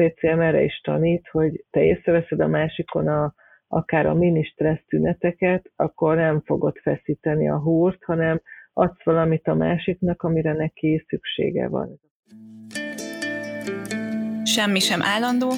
[0.00, 3.34] PCM erre is tanít, hogy te észreveszed a másikon a,
[3.68, 8.40] akár a mini stressz tüneteket, akkor nem fogod feszíteni a húrt, hanem
[8.72, 12.00] adsz valamit a másiknak, amire neki szüksége van.
[14.44, 15.50] Semmi sem állandó,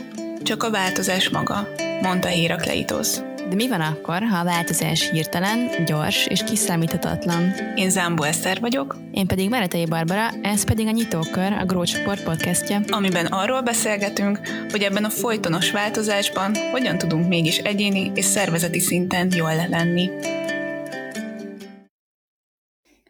[0.43, 1.55] csak a változás maga,
[2.03, 3.32] mondta Hérakleitosz.
[3.53, 7.53] De mi van akkor, ha a változás hirtelen, gyors és kiszámíthatatlan?
[7.75, 8.97] Én Zámbó Eszter vagyok.
[9.11, 12.81] Én pedig Meretei Barbara, ez pedig a Nyitókör, a Grócs Sport podcastja.
[12.89, 19.33] Amiben arról beszélgetünk, hogy ebben a folytonos változásban hogyan tudunk mégis egyéni és szervezeti szinten
[19.37, 20.11] jól lenni.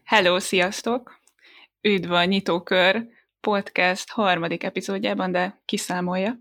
[0.03, 1.19] Hello, sziasztok!
[1.81, 3.07] Üdv a Nyitókör
[3.39, 6.37] podcast harmadik epizódjában, de kiszámolja.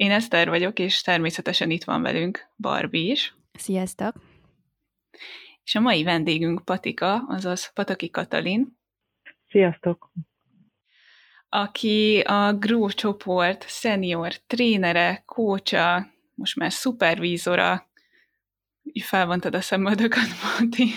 [0.00, 3.34] Én Eszter vagyok, és természetesen itt van velünk Barbie is.
[3.52, 4.14] Sziasztok!
[5.64, 8.78] És a mai vendégünk Patika, azaz Pataki Katalin.
[9.48, 10.12] Sziasztok!
[11.48, 17.90] Aki a GRO csoport senior trénere, kócsa, most már szupervízora,
[19.02, 20.92] felvontad a szemöldöket, Mati.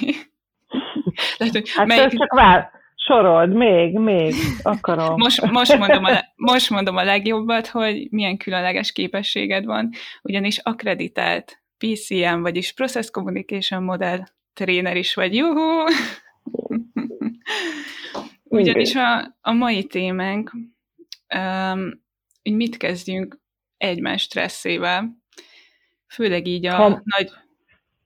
[1.38, 2.18] Lehet, hogy hát melyik...
[2.18, 2.72] csak vár,
[3.06, 5.16] Sorold, még, még, akarom.
[5.18, 9.90] Most, most, mondom a, most mondom a legjobbat, hogy milyen különleges képességed van,
[10.22, 15.84] ugyanis akreditált PCM, vagyis Process Communication Model tréner is vagy, juhú!
[18.44, 20.52] Ugyanis a, a mai témánk,
[21.36, 22.02] um,
[22.44, 23.40] hogy mit kezdjünk
[23.78, 25.18] egymás stresszével,
[26.08, 27.32] főleg így a ha, nagy...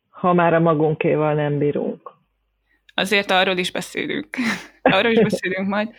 [0.10, 2.17] Ha már a magunkéval nem bírunk.
[2.98, 4.38] Azért arról is beszélünk.
[4.82, 5.90] arról is beszélünk majd.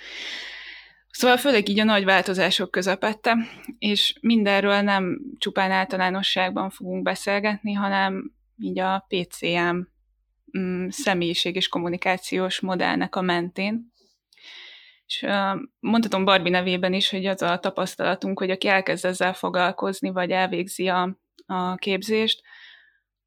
[1.11, 3.37] Szóval főleg így a nagy változások közepette,
[3.79, 9.77] és mindenről nem csupán általánosságban fogunk beszélgetni, hanem így a PCM
[10.59, 13.93] mm, személyiség és kommunikációs modellnek a mentén.
[15.07, 15.27] És
[15.81, 20.89] mondhatom Barbie nevében is, hogy az a tapasztalatunk, hogy aki elkezd ezzel foglalkozni, vagy elvégzi
[20.89, 22.43] a, a képzést,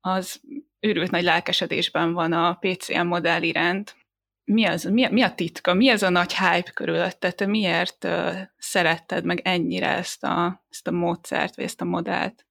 [0.01, 0.41] az
[0.81, 3.95] őrült nagy lelkesedésben van a PCM modell iránt.
[4.43, 5.73] Mi, az, mi, mi a titka?
[5.73, 7.31] Mi ez a nagy hype körülötte?
[7.31, 8.11] Te miért uh,
[8.57, 12.45] szeretted meg ennyire ezt a, ezt a módszert, vagy ezt a modellt?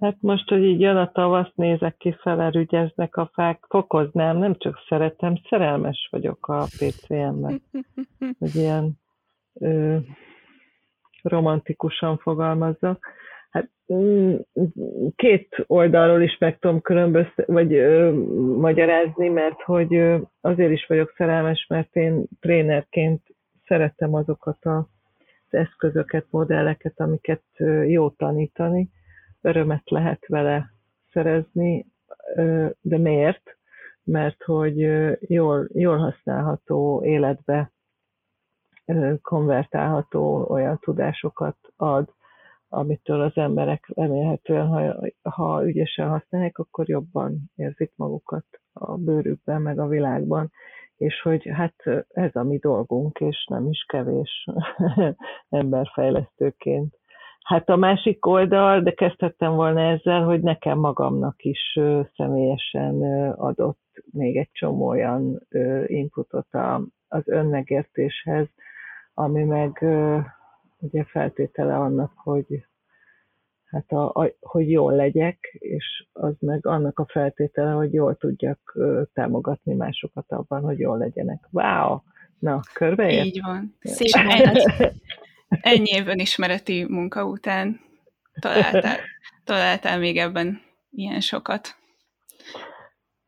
[0.00, 4.78] Hát most, hogy így jön a tavasz, nézek ki, felerügyeznek a fák, fokoznám, nem csak
[4.88, 7.62] szeretem, szerelmes vagyok a PCM-ben.
[8.38, 8.92] Hogy ilyen
[9.54, 9.96] ö,
[11.22, 13.06] romantikusan fogalmazzak.
[13.94, 14.34] Mm,
[15.16, 18.12] két oldalról is meg tudom különböz, vagy ö,
[18.56, 23.22] magyarázni, mert hogy ö, azért is vagyok szerelmes, mert én trénerként
[23.66, 24.76] szeretem azokat a,
[25.50, 28.88] az eszközöket, modelleket, amiket ö, jó tanítani,
[29.40, 30.72] örömet lehet vele
[31.12, 31.86] szerezni,
[32.34, 33.56] ö, de miért?
[34.04, 37.72] Mert hogy ö, jól, jól használható életbe
[39.22, 42.14] konvertálható olyan tudásokat ad,
[42.68, 44.94] amitől az emberek remélhetően, ha,
[45.30, 50.50] ha ügyesen használják, akkor jobban érzik magukat a bőrükben, meg a világban,
[50.96, 51.74] és hogy hát
[52.08, 54.46] ez a mi dolgunk, és nem is kevés
[55.48, 56.96] emberfejlesztőként.
[57.44, 61.78] Hát a másik oldal, de kezdhettem volna ezzel, hogy nekem magamnak is
[62.16, 63.02] személyesen
[63.32, 63.80] adott
[64.12, 65.46] még egy csomó olyan
[65.86, 66.48] inputot
[67.08, 68.46] az önmegértéshez,
[69.14, 69.84] ami meg
[70.78, 72.66] ugye feltétele annak, hogy
[73.64, 78.78] hát a, a, hogy jól legyek, és az meg annak a feltétele, hogy jól tudjak
[79.12, 81.48] támogatni másokat abban, hogy jól legyenek.
[81.50, 82.00] Wow!
[82.38, 83.24] Na, körbeért?
[83.24, 83.76] Így van.
[83.80, 84.14] Szép
[85.48, 87.80] Ennyi év önismereti munka után
[88.40, 88.98] találtál,
[89.44, 91.76] találtál még ebben ilyen sokat?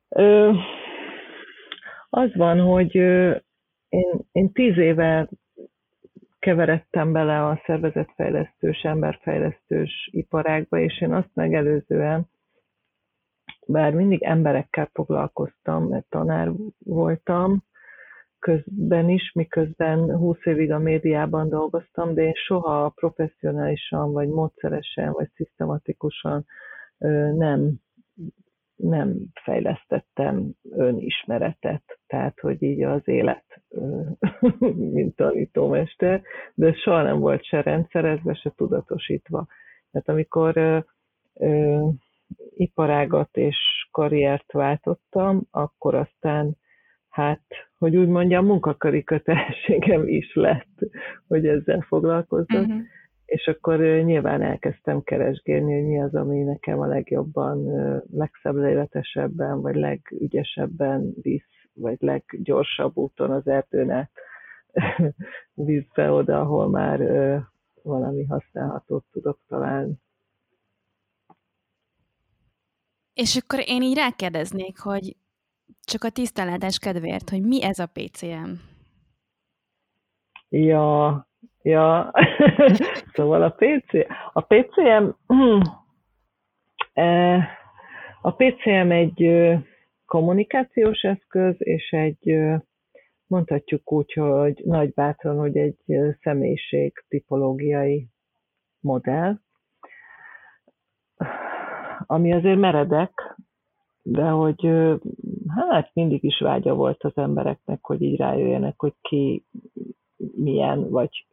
[0.09, 0.53] Ö,
[2.11, 2.95] az van, hogy
[3.89, 5.29] én, én tíz éve
[6.41, 12.29] keveredtem bele a szervezetfejlesztős, emberfejlesztős iparágba, és én azt megelőzően,
[13.67, 17.65] bár mindig emberekkel foglalkoztam, mert tanár voltam,
[18.39, 25.31] közben is, miközben 20 évig a médiában dolgoztam, de én soha professzionálisan, vagy módszeresen, vagy
[25.35, 26.47] szisztematikusan
[27.37, 27.81] nem
[28.83, 33.45] nem fejlesztettem önismeretet, tehát hogy így az élet,
[34.95, 36.23] mint tanítómester,
[36.55, 39.47] de soha nem volt se rendszerezve, se tudatosítva.
[39.91, 40.79] Tehát amikor ö,
[41.35, 41.87] ö,
[42.55, 43.57] iparágat és
[43.91, 46.57] karriert váltottam, akkor aztán
[47.09, 47.43] hát,
[47.79, 50.79] hogy úgy mondjam, munkaköri kötelességem is lett,
[51.29, 52.67] hogy ezzel foglalkozzak.
[52.67, 52.81] Uh-huh
[53.31, 57.65] és akkor nyilván elkezdtem keresgélni, hogy mi az, ami nekem a legjobban,
[58.13, 64.11] legszebb életesebben, vagy legügyesebben visz, vagy leggyorsabb úton az erdőn át
[65.55, 66.99] visz be oda, ahol már
[67.83, 69.95] valami használhatót tudok találni.
[73.15, 75.17] És akkor én így rákérdeznék, hogy
[75.81, 78.51] csak a tisztánlátás kedvéért, hogy mi ez a PCM?
[80.49, 81.30] Ja,
[81.63, 82.13] ja.
[83.15, 83.93] szóval a PC,
[84.33, 85.61] a PCM, hm,
[86.93, 87.45] eh,
[88.21, 89.31] a PCM egy
[90.07, 92.37] kommunikációs eszköz, és egy,
[93.27, 95.79] mondhatjuk úgy, hogy nagy bátran, hogy egy
[96.23, 98.09] személyiség tipológiai
[98.81, 99.39] modell,
[102.07, 103.37] ami azért meredek,
[104.03, 104.71] de hogy
[105.57, 109.45] hát mindig is vágya volt az embereknek, hogy így rájöjjenek, hogy ki
[110.35, 111.27] milyen, vagy,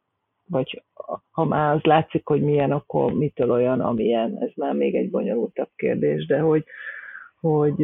[0.50, 0.84] vagy
[1.32, 4.38] ha már az látszik, hogy milyen, akkor mitől olyan, amilyen.
[4.42, 6.66] Ez már még egy bonyolultabb kérdés, de hogy,
[7.40, 7.76] hogy,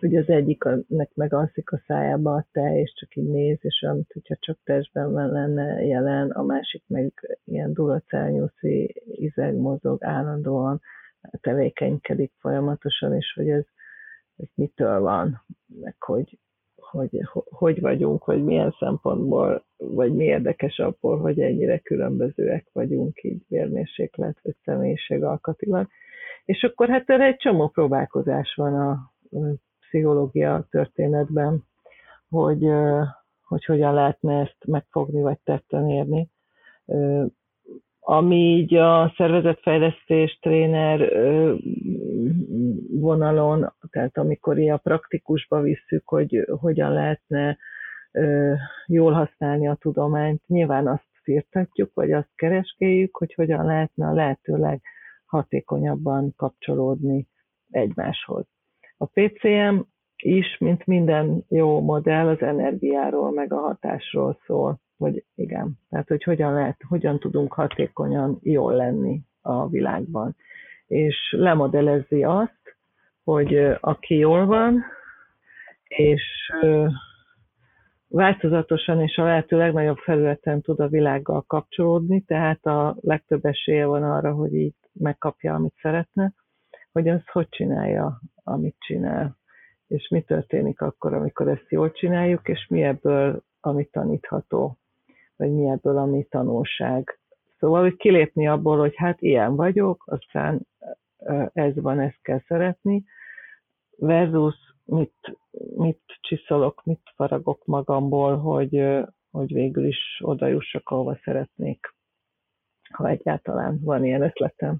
[0.00, 4.36] hogy az egyiknek megalszik a szájába a tej, és csak így néz, és olyan, hogyha
[4.40, 10.80] csak testben lenne jelen, a másik meg ilyen duracelnyuszi izeg mozog állandóan,
[11.40, 13.64] tevékenykedik folyamatosan, és hogy ez,
[14.36, 15.44] ez mitől van,
[15.80, 16.38] meg hogy,
[16.90, 17.20] hogy,
[17.50, 24.38] hogy vagyunk, vagy milyen szempontból, vagy mi érdekes abból, hogy ennyire különbözőek vagyunk így vérmérséklet,
[24.42, 25.86] vagy személyiség alkatilag.
[26.44, 29.12] És akkor hát erre egy csomó próbálkozás van a
[29.80, 31.64] pszichológia történetben,
[32.28, 32.66] hogy,
[33.42, 36.30] hogy hogyan lehetne ezt megfogni, vagy tetten érni
[38.10, 41.12] ami így a szervezetfejlesztés tréner
[42.90, 47.58] vonalon, tehát amikor a praktikusba visszük, hogy hogyan lehetne
[48.86, 54.80] jól használni a tudományt, nyilván azt firtatjuk, vagy azt kereskéljük, hogy hogyan lehetne a lehetőleg
[55.26, 57.26] hatékonyabban kapcsolódni
[57.70, 58.46] egymáshoz.
[58.96, 59.78] A PCM
[60.16, 66.22] is, mint minden jó modell, az energiáról, meg a hatásról szól vagy igen, tehát hogy
[66.22, 70.36] hogyan lehet, hogyan tudunk hatékonyan jól lenni a világban.
[70.86, 72.76] És lemodellezi azt,
[73.24, 74.84] hogy aki jól van,
[75.88, 76.52] és
[78.08, 84.02] változatosan és a lehető legnagyobb felületen tud a világgal kapcsolódni, tehát a legtöbb esélye van
[84.02, 86.32] arra, hogy így megkapja, amit szeretne,
[86.92, 89.36] hogy az hogy csinálja, amit csinál,
[89.86, 94.78] és mi történik akkor, amikor ezt jól csináljuk, és mi ebből, amit tanítható
[95.38, 97.18] vagy mi ebből a mi tanulság.
[97.58, 100.66] Szóval, hogy kilépni abból, hogy hát ilyen vagyok, aztán
[101.52, 103.04] ez van, ezt kell szeretni,
[103.96, 104.54] versus
[104.84, 105.38] mit,
[105.76, 108.84] mit csiszolok, mit faragok magamból, hogy,
[109.30, 111.94] hogy végül is oda jussak, ahova szeretnék,
[112.92, 114.76] ha egyáltalán van ilyen ötletem.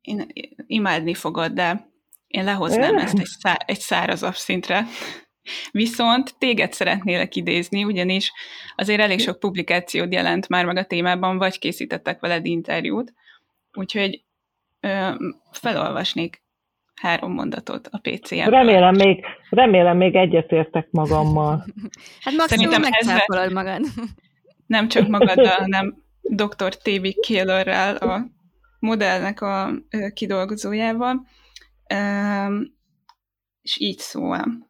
[0.00, 0.26] Én
[0.66, 1.88] imádni fogod, de
[2.26, 4.84] én lehoznám ezt egy, szá, egy szárazabb szintre.
[5.70, 8.32] Viszont téged szeretnélek idézni, ugyanis
[8.76, 13.12] azért elég sok publikációt jelent már meg a témában, vagy készítettek veled interjút,
[13.72, 14.24] úgyhogy
[14.80, 15.10] ö,
[15.50, 16.42] felolvasnék
[17.00, 21.64] három mondatot a pcm Remélem még, remélem még egyetértek magammal.
[22.24, 23.80] Hát maximum megcáfolod magad.
[24.66, 26.76] Nem csak magaddal, hanem dr.
[26.76, 27.06] T.B.
[27.20, 28.26] Killerrel, a
[28.78, 29.70] modellnek a
[30.14, 31.26] kidolgozójával.
[33.62, 34.69] És így szól.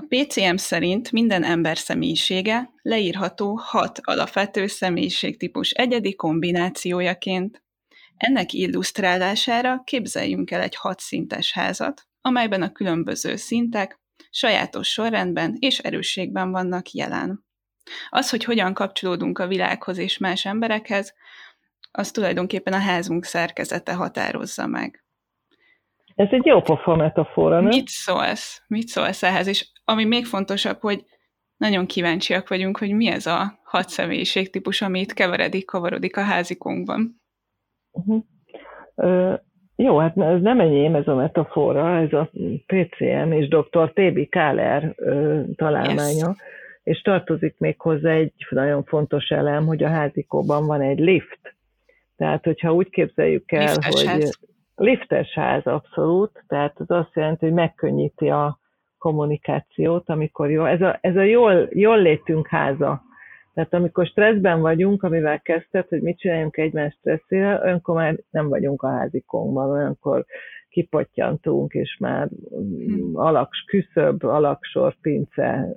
[0.00, 7.62] A PCM szerint minden ember személyisége leírható hat alapvető személyiségtípus egyedi kombinációjaként.
[8.16, 14.00] Ennek illusztrálására képzeljünk el egy hatszintes házat, amelyben a különböző szintek
[14.30, 17.44] sajátos sorrendben és erősségben vannak jelen.
[18.08, 21.14] Az, hogy hogyan kapcsolódunk a világhoz és más emberekhez,
[21.90, 25.04] az tulajdonképpen a házunk szerkezete határozza meg.
[26.14, 27.68] Ez egy jó pofa metafora, nem?
[27.68, 28.62] Mit szólsz?
[28.66, 29.46] Mit szólsz ehhez?
[29.46, 31.04] És ami még fontosabb, hogy
[31.56, 33.86] nagyon kíváncsiak vagyunk, hogy mi ez a hat
[34.50, 37.20] típus, ami itt keveredik, kavarodik a házikunkban.
[37.90, 38.22] Uh-huh.
[38.94, 39.38] Uh,
[39.76, 42.30] jó, hát ez nem enyém ez a metafora, ez a
[42.66, 43.92] PCM és dr.
[43.92, 44.28] T.B.
[44.28, 46.36] Káler uh, találmánya, yes.
[46.82, 51.56] és tartozik még hozzá egy nagyon fontos elem, hogy a házikóban van egy lift.
[52.16, 54.38] Tehát, hogyha úgy képzeljük el, liftes hogy ház.
[54.74, 58.58] liftes ház abszolút, tehát az azt jelenti, hogy megkönnyíti a
[58.98, 63.02] kommunikációt, amikor jó, ez a, ez a jól, jól létünk háza.
[63.54, 68.82] Tehát amikor stresszben vagyunk, amivel kezdted, hogy mit csináljunk egymás stresszére, olyankor már nem vagyunk
[68.82, 70.24] a házikónkban, olyankor
[70.68, 73.16] kipottyantunk, és már hmm.
[73.16, 75.74] alaks küszöb, alaksor, pince,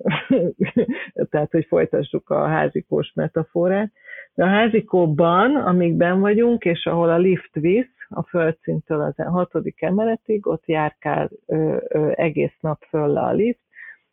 [1.29, 3.91] tehát hogy folytassuk a házikós metaforát.
[4.33, 9.81] De a házikóban, amíg ben vagyunk, és ahol a lift visz, a földszintől az hatodik
[9.81, 13.59] emeletig, ott járkál ö, ö, egész nap föl a lift.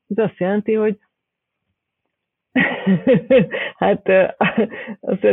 [0.08, 0.98] Ez azt jelenti, hogy
[3.76, 4.08] hát
[5.00, 5.26] azt,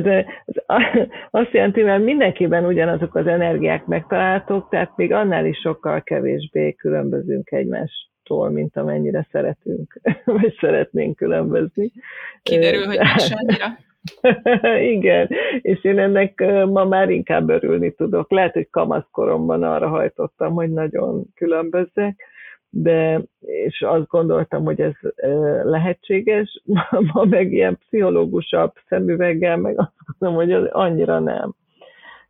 [1.32, 7.52] azt jelenti, mert mindenkiben ugyanazok az energiák megtalálhatók, tehát még annál is sokkal kevésbé különbözünk
[7.52, 11.92] egymástól, mint amennyire szeretünk, vagy szeretnénk különbözni.
[12.44, 13.66] Kiderül, hogy más annyira.
[14.96, 15.30] Igen,
[15.62, 18.32] és én ennek ma már inkább örülni tudok.
[18.32, 22.16] Lehet, hogy kamaszkoromban arra hajtottam, hogy nagyon különbözzek,
[22.70, 24.94] de és azt gondoltam, hogy ez
[25.64, 26.62] lehetséges,
[27.14, 31.56] ma meg ilyen pszichológusabb szemüveggel, meg azt gondolom, hogy az annyira nem.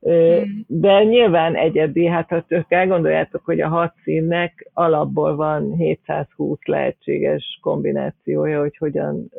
[0.05, 0.65] Hmm.
[0.67, 7.59] De nyilván egyedi, hát ha csak elgondoljátok, hogy a hat színnek alapból van 720 lehetséges
[7.61, 9.31] kombinációja, hogy hogyan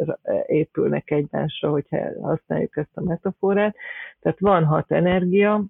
[0.47, 3.77] épülnek egymásra, hogyha használjuk ezt a metaforát.
[4.21, 5.65] Tehát van hat energia,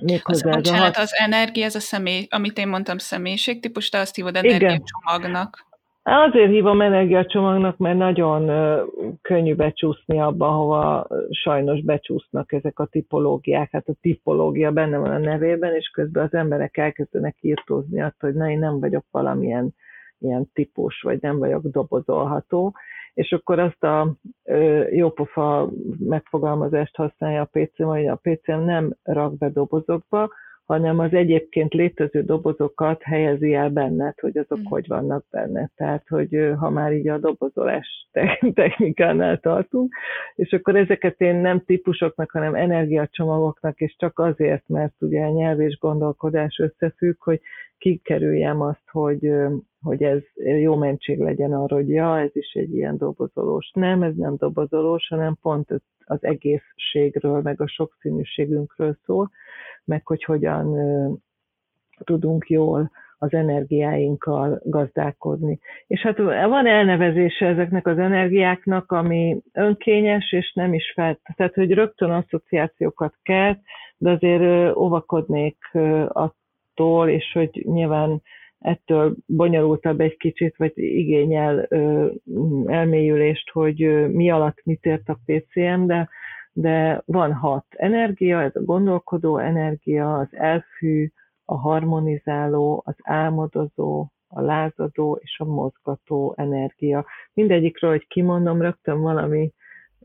[0.00, 1.04] Méghozzá az, bocsánat, hat...
[1.04, 5.67] az energia, ez a személy, amit én mondtam személyiségtípus, te azt hívod energiacsomagnak.
[6.10, 8.50] Azért hívom energiacsomagnak, mert nagyon
[9.22, 13.70] könnyű becsúszni abba, hova sajnos becsúsznak ezek a tipológiák.
[13.70, 18.38] Hát a tipológia benne van a nevében, és közben az emberek elkezdenek írtózni attól, hogy
[18.38, 19.74] na, én nem vagyok valamilyen
[20.18, 22.74] ilyen típus, vagy nem vagyok dobozolható
[23.18, 24.14] és akkor azt a
[24.90, 30.30] jópofa megfogalmazást használja a PC, hogy a PC nem rak be dobozokba,
[30.68, 34.64] hanem az egyébként létező dobozokat helyezi el benned, hogy azok mm.
[34.64, 35.70] hogy vannak benne.
[35.76, 38.08] Tehát, hogy ha már így a dobozolás
[38.54, 39.94] technikánál tartunk,
[40.34, 45.60] és akkor ezeket én nem típusoknak, hanem energiacsomagoknak, és csak azért, mert ugye a nyelv
[45.60, 47.40] és gondolkodás összefügg, hogy
[47.78, 49.32] kikerüljem azt, hogy,
[49.82, 53.70] hogy ez jó mentség legyen arra, hogy ja, ez is egy ilyen dobozolós.
[53.74, 55.68] Nem, ez nem dobozolós, hanem pont
[56.04, 59.30] az egészségről, meg a sokszínűségünkről szól,
[59.88, 60.76] meg hogy hogyan
[62.04, 65.58] tudunk jól az energiáinkkal gazdálkodni.
[65.86, 66.18] És hát
[66.48, 73.14] van elnevezése ezeknek az energiáknak, ami önkényes, és nem is fel, tehát hogy rögtön asszociációkat
[73.22, 73.56] kell,
[73.96, 75.58] de azért óvakodnék
[76.08, 78.22] attól, és hogy nyilván
[78.58, 81.68] ettől bonyolultabb egy kicsit, vagy igényel
[82.66, 86.08] elmélyülést, hogy mi alatt mit ért a PCM, de
[86.60, 91.10] de van hat energia, ez a gondolkodó energia, az elfű,
[91.44, 97.06] a harmonizáló, az álmodozó, a lázadó és a mozgató energia.
[97.32, 99.52] Mindegyikről, hogy kimondom, rögtön valami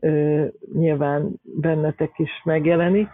[0.00, 0.44] ö,
[0.74, 3.08] nyilván bennetek is megjelenik.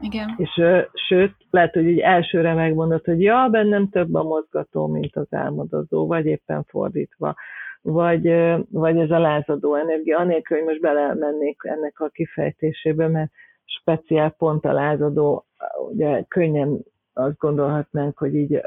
[0.00, 0.34] Igen.
[0.36, 5.16] És ö, sőt, lehet, hogy így elsőre megmondod, hogy ja, bennem több a mozgató, mint
[5.16, 7.34] az álmodozó, vagy éppen fordítva
[7.82, 8.22] vagy,
[8.70, 13.30] vagy ez a lázadó energia, anélkül, hogy most belemennék ennek a kifejtésébe, mert
[13.64, 15.46] speciál pont a lázadó,
[15.90, 18.60] ugye könnyen azt gondolhatnánk, hogy így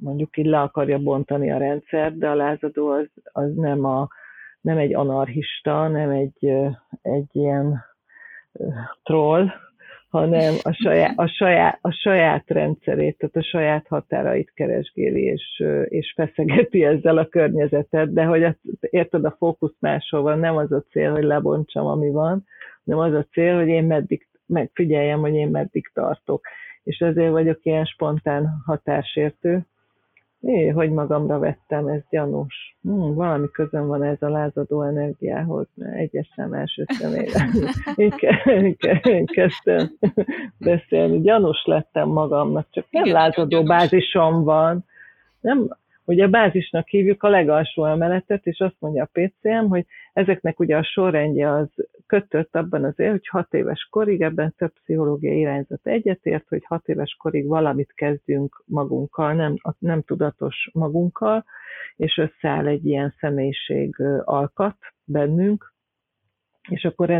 [0.00, 4.08] mondjuk így le akarja bontani a rendszer, de a lázadó az, az nem, a,
[4.60, 6.52] nem egy anarchista, nem egy,
[7.02, 7.84] egy ilyen
[9.02, 9.46] troll,
[10.18, 16.12] hanem a saját, a, saját, a saját rendszerét, tehát a saját határait keresgéli, és, és
[16.16, 20.84] feszegeti ezzel a környezetet, de hogy azt, érted, a fókusz máshol van, nem az a
[20.90, 22.44] cél, hogy lebontsam, ami van,
[22.84, 26.46] hanem az a cél, hogy én meddig, megfigyeljem, hogy én meddig tartok.
[26.82, 29.66] És ezért vagyok ilyen spontán határsértő,
[30.44, 32.76] É, hogy magamra vettem, ez gyanús.
[32.82, 37.48] Hmm, valami közön van ez a lázadó energiához, mert egyes szem első személyre.
[37.94, 38.12] Én,
[39.02, 39.90] én kezdtem
[40.58, 41.20] beszélni.
[41.20, 44.84] Gyanús lettem magamnak, csak nem Igen, lázadó bázisom van.
[45.40, 45.68] Nem,
[46.06, 50.76] Ugye a bázisnak hívjuk a legalsó emeletet, és azt mondja a PCM, hogy ezeknek ugye
[50.76, 51.68] a sorrendje az
[52.06, 56.88] kötött abban az év, hogy hat éves korig, ebben több pszichológiai irányzat egyetért, hogy hat
[56.88, 61.44] éves korig valamit kezdünk magunkkal, nem, nem tudatos magunkkal,
[61.96, 65.72] és összeáll egy ilyen személyiség alkat bennünk,
[66.68, 67.10] és akkor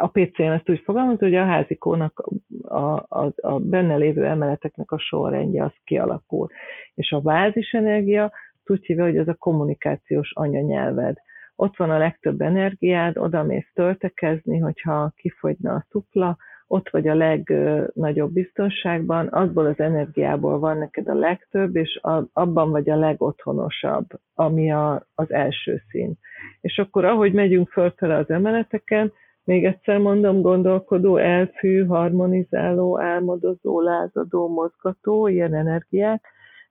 [0.00, 2.28] a PCM ezt úgy fogalmaz, hogy a házikónak
[2.62, 6.48] a, a, a benne lévő emeleteknek a sorrendje az kialakul.
[6.94, 8.32] És a bázis energia
[8.70, 11.16] úgy hívja, hogy ez a kommunikációs anyanyelved.
[11.60, 16.36] Ott van a legtöbb energiád, oda mész töltekezni, hogyha kifogyna a szupla,
[16.66, 22.00] ott vagy a legnagyobb biztonságban, azból az energiából van neked a legtöbb, és
[22.32, 26.18] abban vagy a legotthonosabb, ami a, az első szint.
[26.60, 29.12] És akkor ahogy megyünk fölfele az emeleteken,
[29.44, 36.24] még egyszer mondom, gondolkodó, elfű, harmonizáló, álmodozó, lázadó, mozgató, ilyen energiák,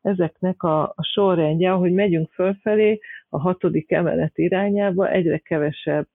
[0.08, 3.00] ezeknek a, a sorrendje, ahogy megyünk fölfelé,
[3.30, 6.08] a hatodik emelet irányába egyre kevesebb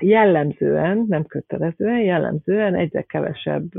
[0.00, 3.72] jellemzően, nem kötelezően, jellemzően egyre kevesebb,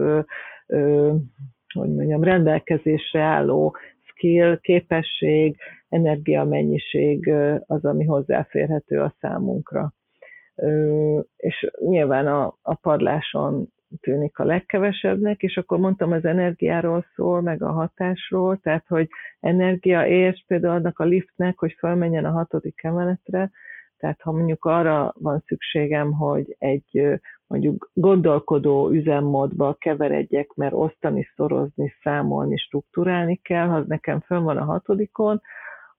[1.73, 5.57] hogy mondjam, rendelkezésre álló skill, képesség,
[5.89, 7.31] energiamennyiség
[7.65, 9.93] az, ami hozzáférhető a számunkra.
[11.37, 13.67] És nyilván a, a padláson
[14.01, 19.07] tűnik a legkevesebbnek, és akkor mondtam, az energiáról szól, meg a hatásról, tehát, hogy
[19.39, 23.51] energia és például annak a liftnek, hogy felmenjen a hatodik emeletre,
[23.99, 31.93] tehát ha mondjuk arra van szükségem, hogy egy mondjuk gondolkodó üzemmódba keveredjek, mert osztani, szorozni,
[32.01, 35.41] számolni, struktúrálni kell, ha nekem fönn van a hatodikon,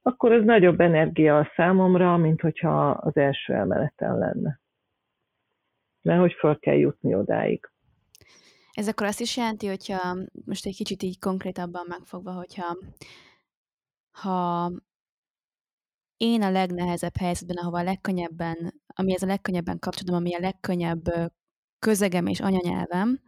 [0.03, 4.61] akkor ez nagyobb energia a számomra, mint hogyha az első emeleten lenne.
[6.03, 7.71] Mert hogy fel kell jutni odáig.
[8.81, 12.77] Ez akkor azt is jelenti, hogyha most egy kicsit így konkrétabban megfogva, hogyha
[14.11, 14.71] ha
[16.17, 21.33] én a legnehezebb helyzetben, ahova a legkönnyebben, ami ez a legkönnyebben kapcsolódom, ami a legkönnyebb
[21.79, 23.21] közegem és anyanyelvem,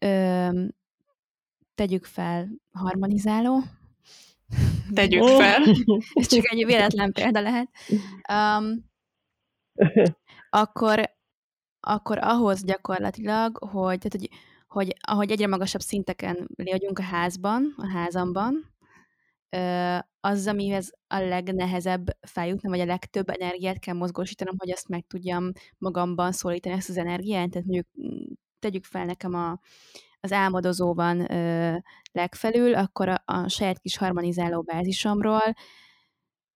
[0.00, 0.48] ö,
[1.74, 3.62] tegyük fel harmonizáló.
[4.94, 5.62] Tegyük fel.
[6.20, 7.68] ez csak egy véletlen példa lehet.
[8.32, 8.90] Um,
[10.62, 11.14] akkor,
[11.80, 14.28] akkor ahhoz gyakorlatilag, hogy, tehát, hogy,
[14.72, 18.74] hogy ahogy egyre magasabb szinteken légyünk a házban, a házamban,
[20.20, 25.52] az, amihez a legnehezebb feljutni, vagy a legtöbb energiát kell mozgósítanom, hogy azt meg tudjam
[25.78, 27.50] magamban szólítani ezt az energiát.
[27.50, 29.60] Tehát mondjuk mm, tegyük fel nekem a,
[30.20, 31.76] az álmodozó van ö,
[32.12, 35.54] legfelül, akkor a, a saját kis harmonizáló bázisomról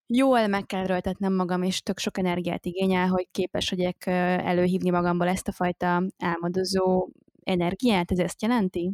[0.06, 5.28] jól meg kell röltetnem magam, és tök sok energiát igényel, hogy képes legyek előhívni magamból
[5.28, 7.08] ezt a fajta álmodozó
[7.44, 8.10] energiát.
[8.10, 8.92] Ez ezt jelenti?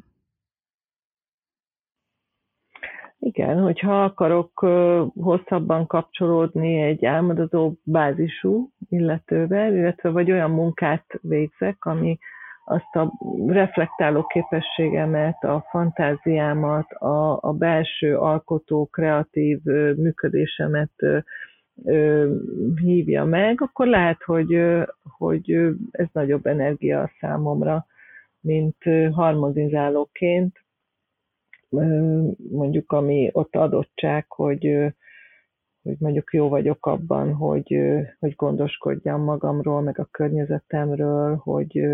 [3.19, 4.59] Igen, hogyha akarok
[5.15, 12.19] hosszabban kapcsolódni egy álmodozó bázisú illetővel, illetve vagy olyan munkát végzek, ami
[12.65, 13.13] azt a
[13.47, 19.63] reflektáló képességemet, a fantáziámat, a, a belső alkotó, kreatív
[19.97, 20.93] működésemet
[22.75, 24.61] hívja meg, akkor lehet, hogy,
[25.03, 25.51] hogy
[25.91, 27.87] ez nagyobb energia számomra,
[28.41, 28.77] mint
[29.13, 30.65] harmonizálóként,
[32.51, 34.95] mondjuk ami ott adottság, hogy,
[35.83, 37.81] hogy mondjuk jó vagyok abban, hogy,
[38.19, 41.85] hogy gondoskodjam magamról, meg a környezetemről, hogy,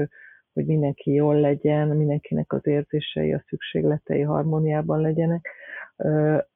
[0.53, 5.49] hogy mindenki jól legyen, mindenkinek az érzései, a szükségletei harmóniában legyenek.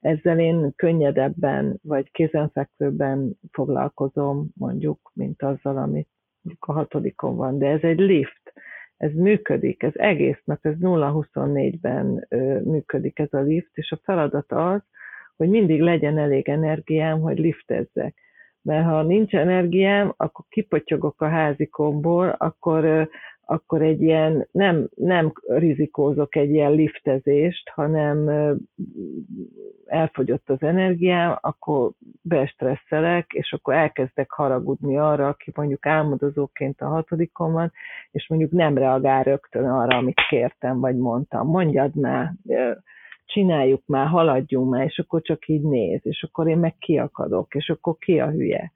[0.00, 6.08] Ezzel én könnyedebben vagy kézenfekvőbben foglalkozom, mondjuk, mint azzal, amit
[6.58, 7.58] a hatodikon van.
[7.58, 8.39] De ez egy lift,
[9.00, 12.26] ez működik, ez egész nap, ez 0-24-ben
[12.64, 14.80] működik ez a lift, és a feladat az,
[15.36, 18.14] hogy mindig legyen elég energiám, hogy liftezzek.
[18.62, 23.08] Mert ha nincs energiám, akkor kipotyogok a házikomból, akkor
[23.50, 28.30] akkor egy ilyen, nem, nem rizikózok egy ilyen liftezést, hanem
[29.86, 31.90] elfogyott az energiám, akkor
[32.22, 37.72] bestresszelek, és akkor elkezdek haragudni arra, aki mondjuk álmodozóként a hatodikon van,
[38.10, 41.46] és mondjuk nem reagál rögtön arra, amit kértem, vagy mondtam.
[41.46, 42.32] Mondjad már,
[43.26, 47.68] csináljuk már, haladjunk már, és akkor csak így néz, és akkor én meg kiakadok, és
[47.68, 48.72] akkor ki a hülye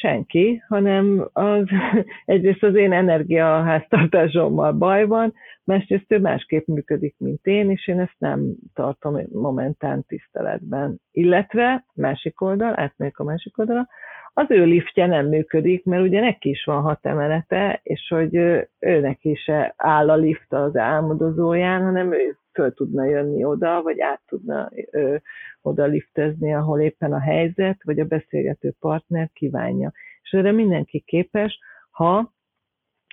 [0.00, 1.64] senki, hanem az,
[2.24, 5.34] egyrészt az én energiaháztartásommal baj van,
[5.64, 11.00] másrészt ő másképp működik, mint én, és én ezt nem tartom momentán tiszteletben.
[11.12, 13.88] Illetve, másik oldal, átmegyek a másik oldalra,
[14.32, 18.36] az ő liftje nem működik, mert ugye neki is van hat emelete, és hogy
[18.78, 24.20] őnek is áll a lift az álmodozóján, hanem ő föl tudna jönni oda, vagy át
[24.26, 25.16] tudna ö,
[25.62, 29.92] oda liftezni, ahol éppen a helyzet, vagy a beszélgető partner kívánja.
[30.22, 31.58] És erre mindenki képes,
[31.90, 32.32] ha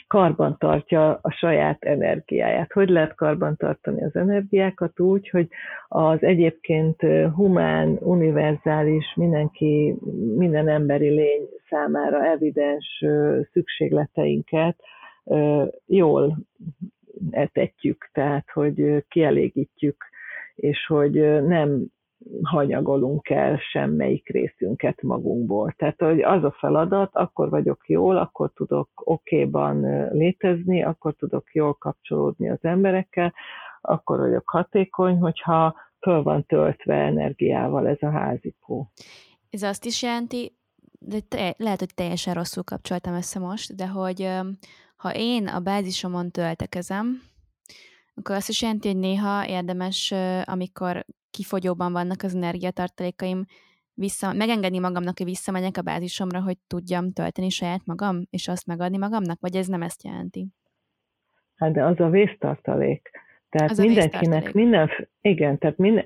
[0.07, 2.71] karban tartja a saját energiáját.
[2.71, 4.99] Hogy lehet karban tartani az energiákat?
[4.99, 5.47] Úgy, hogy
[5.87, 7.01] az egyébként
[7.35, 9.95] humán, univerzális, mindenki,
[10.35, 13.03] minden emberi lény számára evidens
[13.51, 14.75] szükségleteinket
[15.85, 16.37] jól
[17.31, 20.03] etetjük, tehát hogy kielégítjük,
[20.55, 21.85] és hogy nem
[22.41, 25.73] hanyagolunk el semmelyik részünket magunkból.
[25.77, 31.73] Tehát hogy az a feladat, akkor vagyok jól, akkor tudok okéban létezni, akkor tudok jól
[31.73, 33.33] kapcsolódni az emberekkel,
[33.81, 38.91] akkor vagyok hatékony, hogyha föl van töltve energiával ez a házikó.
[39.49, 40.56] Ez azt is jelenti,
[40.99, 44.29] de te, lehet, hogy teljesen rosszul kapcsoltam össze most, de hogy
[44.95, 47.21] ha én a bázisomon töltekezem,
[48.15, 53.45] akkor azt is jelenti, hogy néha érdemes, amikor kifogyóban vannak az energiatartalékaim,
[53.93, 58.97] vissza, megengedni magamnak, hogy visszamegyek a bázisomra, hogy tudjam tölteni saját magam, és azt megadni
[58.97, 60.47] magamnak, vagy ez nem ezt jelenti?
[61.55, 63.09] Hát de az a vésztartalék.
[63.49, 64.89] Tehát az mindenkinek, minden,
[65.21, 66.05] igen, tehát minden,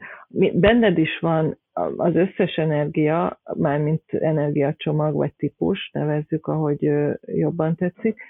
[0.54, 1.60] benned is van
[1.98, 8.22] az összes energia, mármint energiacsomag vagy típus, nevezzük, ahogy jobban tetszik,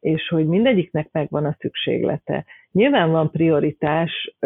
[0.00, 2.44] és hogy mindegyiknek megvan a szükséglete.
[2.72, 4.36] Nyilván van prioritás,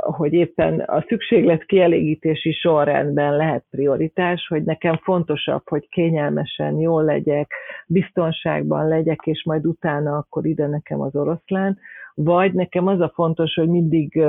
[0.00, 7.52] hogy éppen a szükséglet kielégítési sorrendben lehet prioritás, hogy nekem fontosabb, hogy kényelmesen, jól legyek,
[7.86, 11.78] biztonságban legyek, és majd utána akkor ide nekem az oroszlán,
[12.14, 14.22] vagy nekem az a fontos, hogy mindig,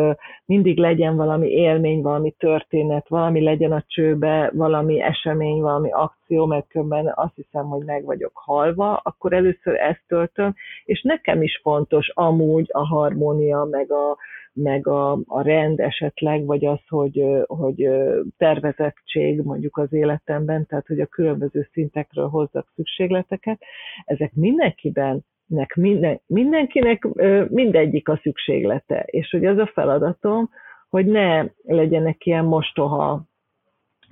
[0.46, 6.68] mindig legyen valami élmény, valami történet, valami legyen a csőbe, valami esemény, valami akció, mert
[6.68, 10.54] különben azt hiszem, hogy meg vagyok halva, akkor először ezt töltöm,
[10.86, 14.18] és nekem is fontos amúgy a harmónia, meg a,
[14.54, 17.90] meg a, a rend esetleg, vagy az, hogy, hogy
[18.38, 23.62] tervezettség mondjuk az életemben, tehát hogy a különböző szintekről hozzak szükségleteket,
[24.06, 27.08] ezek mindenkiben nek minden, mindenkinek
[27.48, 30.50] mindegyik a szükséglete, és hogy az a feladatom,
[30.90, 33.24] hogy ne legyenek ilyen mostoha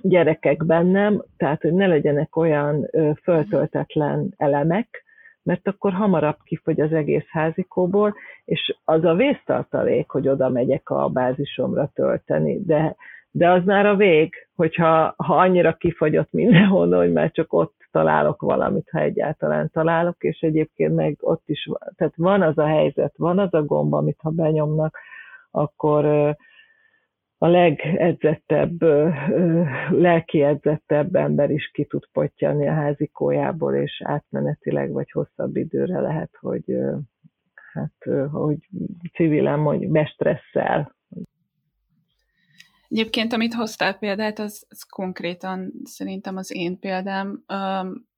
[0.02, 2.90] gyerekek bennem, tehát hogy ne legyenek olyan
[3.22, 5.04] föltöltetlen elemek,
[5.42, 11.08] mert akkor hamarabb kifogy az egész házikóból, és az a vésztartalék, hogy oda megyek a
[11.08, 12.96] bázisomra tölteni, de,
[13.30, 18.40] de az már a vég, hogyha ha annyira kifogyott mindenhol, hogy már csak ott találok
[18.40, 23.38] valamit, ha egyáltalán találok, és egyébként meg ott is, tehát van az a helyzet, van
[23.38, 24.98] az a gomba, amit ha benyomnak,
[25.50, 26.04] akkor
[27.38, 28.82] a legedzettebb,
[29.90, 36.30] lelki edzettebb ember is ki tud pottyani a házikójából, és átmenetileg vagy hosszabb időre lehet,
[36.40, 36.76] hogy
[37.72, 38.58] hát, hogy
[39.12, 40.94] civilen mondjuk bestresszel,
[42.90, 47.44] Egyébként, amit hoztál példát, az, az konkrétan szerintem az én példám,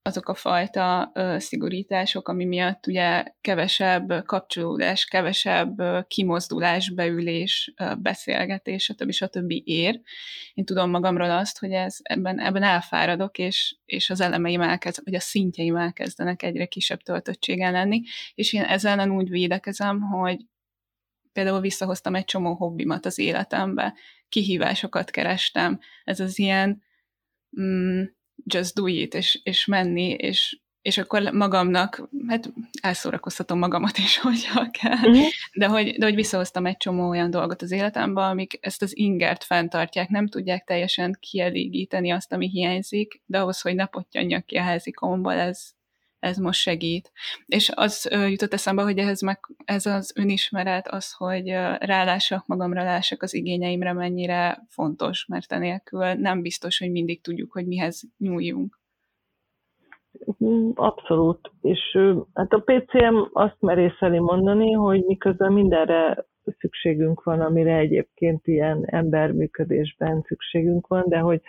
[0.02, 9.10] azok a fajta szigorítások, ami miatt ugye kevesebb kapcsolódás, kevesebb kimozdulás, beülés, beszélgetés, stb.
[9.10, 9.52] stb.
[9.64, 10.00] ér.
[10.54, 15.14] Én tudom magamról azt, hogy ez, ebben, ebben elfáradok, és, és az elemeim elkezd, vagy
[15.14, 18.02] a szintjeim elkezdenek egyre kisebb töltöttségen lenni,
[18.34, 20.46] és én ezzel úgy védekezem, hogy
[21.32, 23.94] például visszahoztam egy csomó hobbimat az életembe,
[24.32, 26.82] kihívásokat kerestem, ez az ilyen
[27.60, 28.02] mm,
[28.44, 34.70] just do it, és, és menni, és, és akkor magamnak, hát elszórakoztatom magamat is, hogyha
[34.70, 35.26] kell, uh-huh.
[35.54, 39.44] de, hogy, de hogy visszahoztam egy csomó olyan dolgot az életembe, amik ezt az ingert
[39.44, 44.62] fenntartják, nem tudják teljesen kielégíteni azt, ami hiányzik, de ahhoz, hogy ne pottyanjak ki a
[44.62, 45.70] házikomból, ez,
[46.22, 47.12] ez most segít.
[47.46, 53.22] És az jutott eszembe, hogy ehhez meg ez az önismeret, az, hogy rálássak magamra, lássak
[53.22, 58.80] az igényeimre mennyire fontos, mert enélkül nem biztos, hogy mindig tudjuk, hogy mihez nyúljunk.
[60.74, 61.50] Abszolút.
[61.62, 61.98] És
[62.34, 66.26] hát a PCM azt merészeli mondani, hogy miközben mindenre
[66.58, 71.40] szükségünk van, amire egyébként ilyen emberműködésben szükségünk van, de hogy,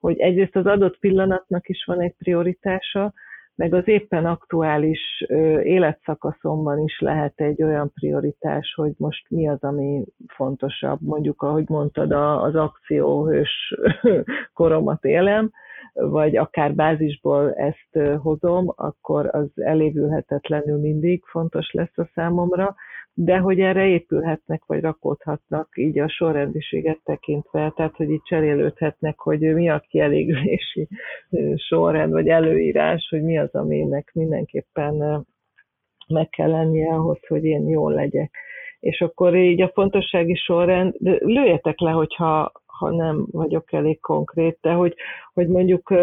[0.00, 3.12] hogy egyrészt az adott pillanatnak is van egy prioritása,
[3.54, 5.24] meg az éppen aktuális
[5.62, 10.98] életszakaszomban is lehet egy olyan prioritás, hogy most mi az, ami fontosabb.
[11.00, 12.12] Mondjuk, ahogy mondtad,
[12.42, 13.74] az akcióhős
[14.54, 15.50] koromat élem,
[15.92, 22.74] vagy akár bázisból ezt hozom, akkor az elévülhetetlenül mindig fontos lesz a számomra,
[23.14, 29.40] de hogy erre épülhetnek, vagy rakódhatnak így a sorrendiséget tekintve, tehát hogy így cserélődhetnek, hogy
[29.40, 30.88] mi a kielégülési
[31.56, 35.26] sorrend, vagy előírás, hogy mi az, aminek mindenképpen
[36.08, 38.36] meg kell lennie ahhoz, hogy én jól legyek.
[38.80, 44.72] És akkor így a fontossági sorrend, lőjetek le, hogyha ha nem vagyok elég konkrét, de
[44.72, 44.94] hogy,
[45.32, 45.94] hogy mondjuk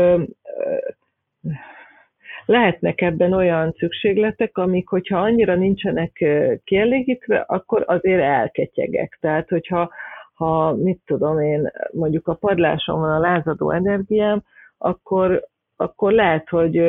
[2.49, 6.25] lehetnek ebben olyan szükségletek, amik, hogyha annyira nincsenek
[6.63, 9.17] kielégítve, akkor azért elketyegek.
[9.21, 9.89] Tehát, hogyha
[10.33, 14.43] ha mit tudom én, mondjuk a padláson van a lázadó energiám,
[14.77, 15.43] akkor,
[15.75, 16.81] akkor lehet, hogy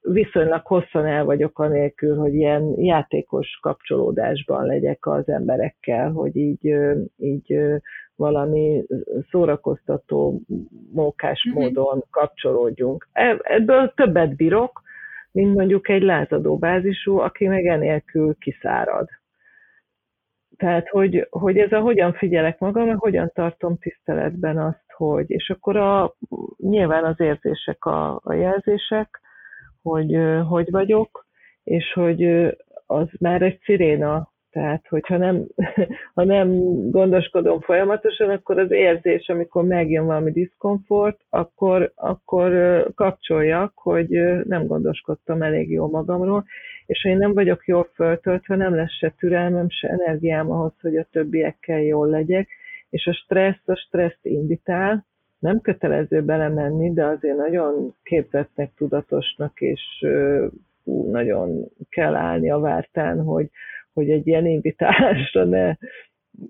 [0.00, 6.74] viszonylag hosszan el vagyok anélkül, hogy ilyen játékos kapcsolódásban legyek az emberekkel, hogy így,
[7.16, 7.58] így
[8.16, 8.84] valami
[9.30, 10.40] szórakoztató,
[10.92, 11.62] mókás mm-hmm.
[11.62, 13.08] módon kapcsolódjunk.
[13.12, 14.86] E, ebből többet bírok,
[15.32, 19.08] mint mondjuk egy lázadó bázisú, aki meg enélkül kiszárad.
[20.56, 25.76] Tehát, hogy, hogy ez a hogyan figyelek magam, hogyan tartom tiszteletben azt, hogy, és akkor
[25.76, 26.14] a,
[26.56, 29.20] nyilván az érzések a, a jelzések,
[29.82, 31.26] hogy hogy vagyok,
[31.62, 32.24] és hogy
[32.86, 35.46] az már egy sziréna Tehát, hogyha nem,
[36.14, 36.48] ha nem
[36.90, 42.52] gondoskodom folyamatosan, akkor az érzés, amikor megjön valami diszkomfort, akkor, akkor
[42.94, 44.08] kapcsoljak, hogy
[44.44, 46.44] nem gondoskodtam elég jól magamról,
[46.86, 50.96] és ha én nem vagyok jól föltöltve, nem lesz se türelmem, se energiám ahhoz, hogy
[50.96, 52.48] a többiekkel jól legyek,
[52.90, 55.06] és a stressz a stresszt invitál,
[55.38, 60.06] nem kötelező belemenni, de azért nagyon képzettnek, tudatosnak, és
[61.10, 63.50] nagyon kell állni a vártán, hogy,
[63.98, 65.74] hogy egy ilyen invitálásra ne,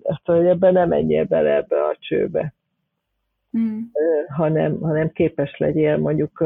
[0.01, 2.53] azt hogy ebben nem menjél bele ebbe a csőbe.
[3.57, 3.79] Mm.
[4.27, 6.43] hanem, hanem képes legyél mondjuk,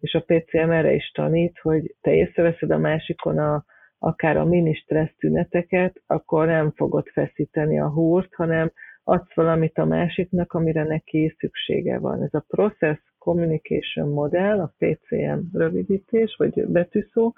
[0.00, 3.64] és a PCM erre is tanít, hogy te észreveszed a másikon a,
[3.98, 8.72] akár a mini stressz tüneteket, akkor nem fogod feszíteni a húrt, hanem
[9.04, 12.22] adsz valamit a másiknak, amire neki szüksége van.
[12.22, 17.32] Ez a Process Communication Model, a PCM rövidítés, vagy betűszó,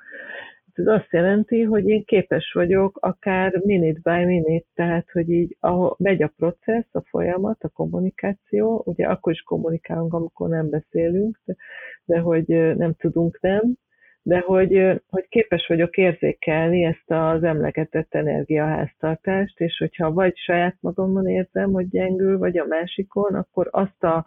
[0.75, 5.95] ez azt jelenti, hogy én képes vagyok akár minute by minute, tehát hogy így ahol
[5.99, 11.57] megy a processz, a folyamat, a kommunikáció, ugye akkor is kommunikálunk, amikor nem beszélünk, de,
[12.05, 13.75] de hogy nem tudunk nem,
[14.23, 21.29] de hogy, hogy képes vagyok érzékelni ezt az emlegetett energiaháztartást, és hogyha vagy saját magamon
[21.29, 24.27] érzem, hogy gyengül, vagy a másikon, akkor azt a,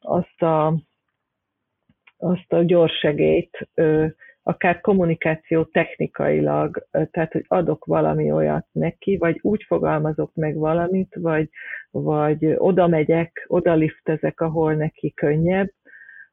[0.00, 0.74] azt a,
[2.16, 3.68] azt a gyors segélyt,
[4.48, 11.48] akár kommunikáció technikailag, tehát hogy adok valami olyat neki, vagy úgy fogalmazok meg valamit, vagy,
[11.90, 15.70] vagy oda megyek, oda liftezek, ahol neki könnyebb,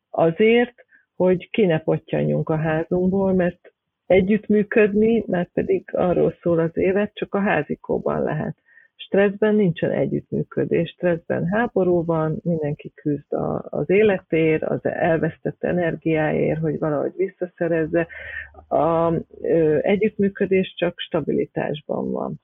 [0.10, 0.74] azért,
[1.16, 3.74] hogy ki ne pottyanjunk a házunkból, mert
[4.06, 8.58] együttműködni, mert pedig arról szól az élet, csak a házikóban lehet.
[9.06, 13.34] Stresszben nincsen együttműködés, stresszben háború van, mindenki küzd
[13.70, 18.08] az életért, az elvesztett energiáért, hogy valahogy visszaszerezze.
[18.68, 19.14] A
[19.82, 22.42] együttműködés csak stabilitásban van.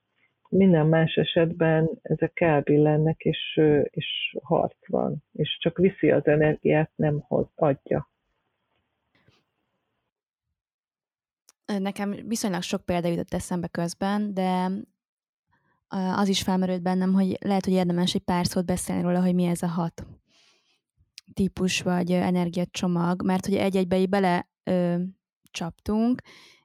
[0.48, 7.20] Minden más esetben ezek elbillennek, és, és harc van, és csak viszi az energiát, nem
[7.28, 8.10] hoz, adja.
[11.78, 14.68] Nekem viszonylag sok példa jutott eszembe közben, de
[15.92, 19.44] az is felmerült bennem, hogy lehet, hogy érdemes egy pár szót beszélni róla, hogy mi
[19.44, 20.06] ez a hat
[21.34, 24.96] típus vagy energiacsomag, mert hogy egy-egybe így bele ö,
[25.50, 26.22] csaptunk,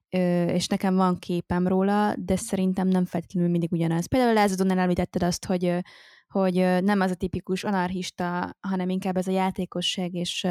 [0.09, 4.05] ö, és nekem van képem róla, de szerintem nem feltétlenül mindig ugyanaz.
[4.05, 5.79] Például Lázadónál említetted azt, hogy,
[6.27, 10.47] hogy nem az a tipikus anarchista, hanem inkább ez a játékosság és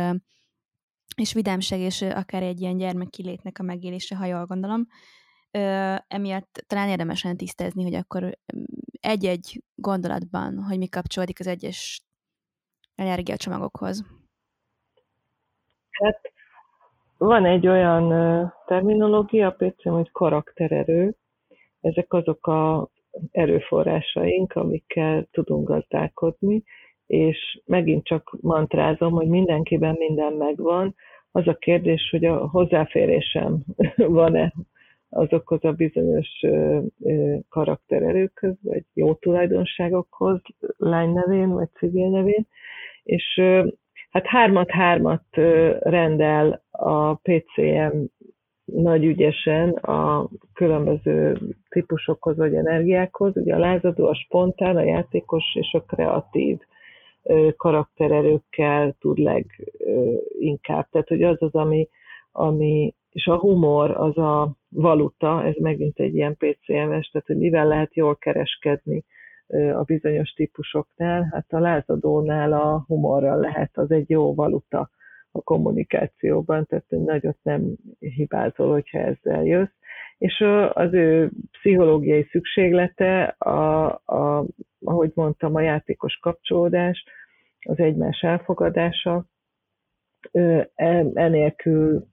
[1.16, 4.86] és vidámság, és akár egy ilyen gyermekkilétnek a megélése, ha jól gondolom.
[6.08, 8.38] Emiatt talán érdemesen tisztázni, hogy akkor
[9.00, 12.02] egy-egy gondolatban, hogy mi kapcsolódik az egyes
[12.94, 14.04] energiacsomagokhoz.
[15.90, 16.20] Hát
[17.18, 18.08] van egy olyan
[18.66, 21.14] terminológia, például, hogy karaktererő.
[21.80, 22.88] Ezek azok a
[23.30, 26.62] erőforrásaink, amikkel tudunk gazdálkodni,
[27.06, 30.94] és megint csak mantrázom, hogy mindenkiben minden megvan.
[31.30, 33.64] Az a kérdés, hogy a hozzáférésem
[33.96, 34.52] van-e
[35.10, 36.28] azokhoz a bizonyos
[37.48, 40.40] karaktererőkhöz, vagy jó tulajdonságokhoz,
[40.76, 42.46] lány nevén, vagy civil nevén,
[43.02, 43.40] és
[44.10, 45.24] hát hármat-hármat
[45.80, 48.04] rendel a PCM
[48.64, 51.38] nagy ügyesen a különböző
[51.68, 53.36] típusokhoz vagy energiákhoz.
[53.36, 56.58] Ugye a lázadó, a spontán, a játékos és a kreatív
[57.56, 60.88] karaktererőkkel tud leginkább.
[60.90, 61.88] Tehát, hogy az az, ami,
[62.32, 67.66] ami és a humor az a valuta, ez megint egy ilyen PCMS, tehát hogy mivel
[67.66, 69.04] lehet jól kereskedni
[69.74, 74.90] a bizonyos típusoknál, hát a lázadónál a humorral lehet, az egy jó valuta
[75.30, 79.74] a kommunikációban, tehát nagyot nem hibázol, hogyha ezzel jössz.
[80.18, 84.46] És az ő pszichológiai szükséglete, a, a,
[84.84, 87.04] ahogy mondtam, a játékos kapcsolódás,
[87.58, 89.24] az egymás elfogadása,
[91.14, 92.06] enélkül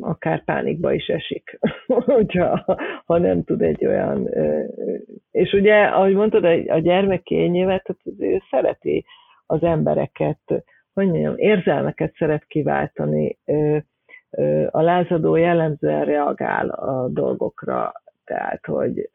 [0.00, 4.28] akár pánikba is esik, hogyha, ha nem tud egy olyan...
[5.30, 7.82] És ugye, ahogy mondtad, a gyermek kényével,
[8.18, 9.04] ő szereti
[9.46, 10.40] az embereket,
[10.92, 13.38] hogy mondjam, érzelmeket szeret kiváltani,
[14.70, 17.92] a lázadó jellemzően reagál a dolgokra,
[18.24, 19.10] tehát, hogy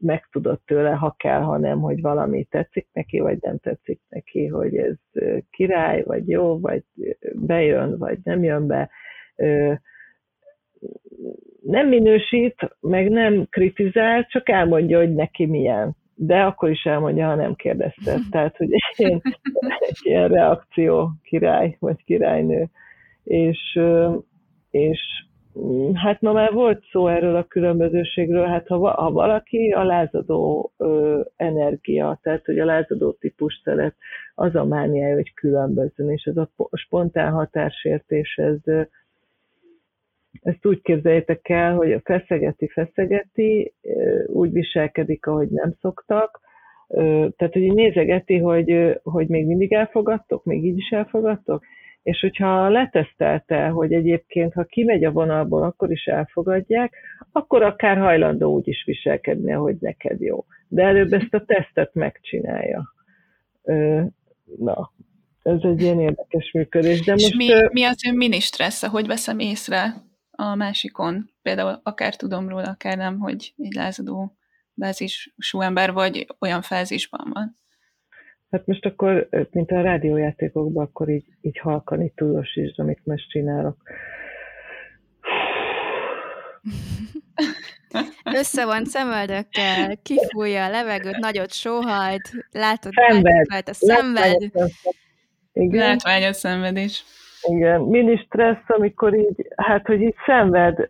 [0.00, 4.76] megtudod tőle, ha kell, ha nem, hogy valami tetszik neki, vagy nem tetszik neki, hogy
[4.76, 4.96] ez
[5.50, 6.82] király, vagy jó, vagy
[7.34, 8.90] bejön, vagy nem jön be.
[11.62, 15.96] Nem minősít, meg nem kritizál, csak elmondja, hogy neki milyen.
[16.14, 18.16] De akkor is elmondja, ha nem kérdezte.
[18.30, 19.20] Tehát, hogy egy ilyen,
[19.78, 22.68] egy ilyen reakció király, vagy királynő.
[23.24, 23.78] És,
[24.70, 25.00] és
[25.94, 31.20] Hát ma már volt szó erről a különbözőségről, hát ha, ha valaki a lázadó ö,
[31.36, 33.94] energia, tehát hogy a lázadó típus szeret,
[34.34, 38.88] az a mániája, hogy különbözön, és ez a spontán határsértés, ez,
[40.42, 43.74] ezt úgy képzeljétek el, hogy feszegeti, feszegeti,
[44.26, 46.40] úgy viselkedik, ahogy nem szoktak,
[47.36, 51.64] tehát, hogy nézegeti, hogy, hogy még mindig elfogadtok, még így is elfogadtok,
[52.02, 56.94] és hogyha letesztelte, hogy egyébként, ha kimegy a vonalból, akkor is elfogadják,
[57.32, 60.44] akkor akár hajlandó úgy is viselkedni, hogy neked jó.
[60.68, 62.94] De előbb ezt a tesztet megcsinálja.
[64.58, 64.92] Na,
[65.42, 67.00] ez egy ilyen érdekes működés.
[67.04, 69.94] De most, mi, mi az ön mini stressz, hogy veszem észre
[70.30, 71.30] a másikon?
[71.42, 74.36] Például akár tudom róla, akár nem, hogy egy lázadó
[74.74, 77.58] bázisú ember vagy olyan fázisban van.
[78.50, 83.76] Hát most akkor, mint a rádiójátékokban, akkor így, így halkani tudósítsd, amit most csinálok.
[88.24, 93.46] Össze van szemöldökkel, kifújja a levegőt, nagyot sóhajt, látod, szenved.
[93.50, 94.50] rajta, szenved.
[95.52, 95.88] Igen.
[95.88, 97.04] Látványos szenvedés.
[97.42, 100.88] Igen, mini stressz, amikor így, hát, hogy így szenved,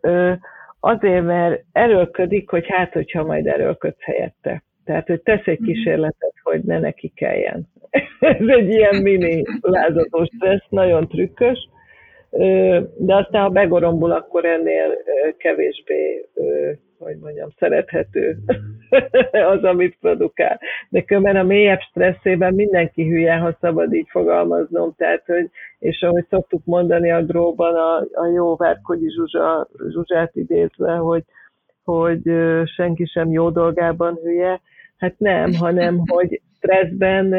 [0.80, 4.62] azért, mert erőlködik, hogy hát, hogyha majd erőlködsz helyette.
[4.88, 5.68] Tehát, hogy tesz egy mhm.
[5.68, 7.68] kísérletet, hogy ne neki kelljen.
[8.20, 11.68] Ez egy ilyen mini lázadó stressz, nagyon trükkös,
[12.96, 14.90] de aztán, ha begorombul, akkor ennél
[15.36, 16.28] kevésbé,
[16.98, 18.36] hogy mondjam, szerethető
[19.54, 20.60] az, amit produkál.
[20.88, 26.26] De különben a mélyebb stresszében mindenki hülye, ha szabad így fogalmaznom, tehát, hogy, és ahogy
[26.30, 31.24] szoktuk mondani a dróban, a, a jó Várkogyi Zsuzsa, Zsuzsát idézve, hogy,
[31.84, 32.22] hogy
[32.64, 34.60] senki sem jó dolgában hülye,
[34.98, 37.34] Hát nem, hanem hogy stresszben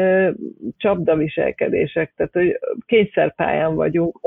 [0.76, 4.18] csapdaviselkedések, tehát hogy kényszerpályán vagyunk,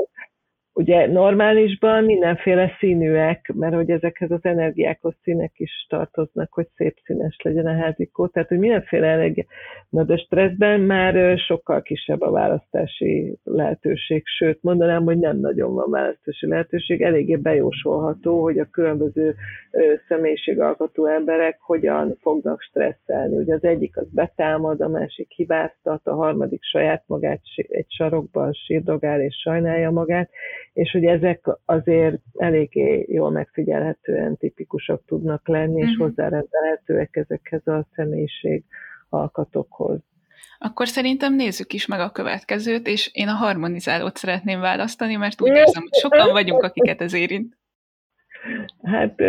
[0.76, 7.36] Ugye normálisban mindenféle színűek, mert hogy ezekhez az energiákhoz színek is tartoznak, hogy szép színes
[7.42, 9.44] legyen a házikó, tehát hogy mindenféle energia.
[9.88, 15.90] Na de stresszben már sokkal kisebb a választási lehetőség, sőt mondanám, hogy nem nagyon van
[15.90, 19.34] választási lehetőség, eléggé bejósolható, hogy a különböző
[20.08, 23.36] személyiségalkotó emberek hogyan fognak stresszelni.
[23.36, 29.20] Ugye az egyik az betámad, a másik hibáztat, a harmadik saját magát egy sarokban sírdogál
[29.20, 30.30] és sajnálja magát,
[30.74, 36.06] és hogy ezek azért eléggé jól megfigyelhetően tipikusak tudnak lenni, és uh-huh.
[36.06, 38.64] hozzárendelhetőek ezekhez a személyiség
[39.08, 39.98] alkatokhoz.
[40.58, 45.48] Akkor szerintem nézzük is meg a következőt, és én a harmonizálót szeretném választani, mert úgy
[45.56, 47.56] érzem, hogy sokan vagyunk, akiket ez érint.
[48.82, 49.22] Hát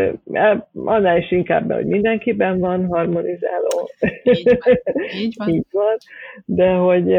[0.73, 3.89] annál is inkább, hogy mindenkiben van harmonizáló.
[4.23, 4.77] Így van.
[5.15, 5.49] Így van.
[5.55, 5.97] Így van.
[6.45, 7.13] De hogy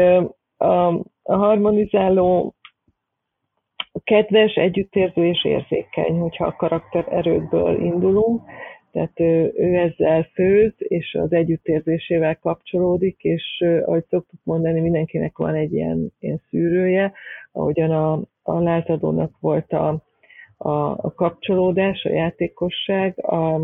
[0.57, 0.87] a,
[1.23, 2.55] a harmonizáló
[4.07, 8.41] kedves, együttérző és érzékeny, hogyha a karakter erőkből indulunk,
[8.91, 15.55] tehát ő, ő ezzel főz, és az együttérzésével kapcsolódik, és ahogy szoktuk mondani, mindenkinek van
[15.55, 17.13] egy ilyen, ilyen szűrője,
[17.51, 20.03] ahogyan a, a látadónak volt a,
[20.57, 23.61] a, a kapcsolódás, a játékosság, a,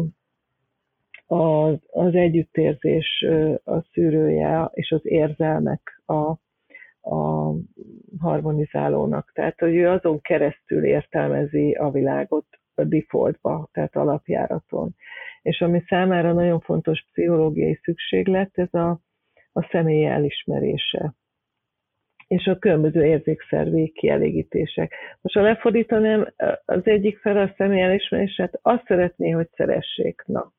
[1.25, 3.25] a, az együttérzés
[3.63, 6.33] a szűrője, és az érzelmek a,
[7.03, 7.53] a
[8.19, 9.31] harmonizálónak.
[9.33, 14.95] Tehát, hogy ő azon keresztül értelmezi a világot a defaultba, tehát alapjáraton.
[15.41, 18.99] És ami számára nagyon fontos pszichológiai szükséglet, ez a,
[19.51, 21.13] a személy elismerése
[22.27, 24.93] és a különböző érzékszervi kielégítések.
[25.21, 26.33] Most ha lefordítanám
[26.65, 30.51] az egyik fel a személy elismerését, azt szeretné, hogy szeressék, na.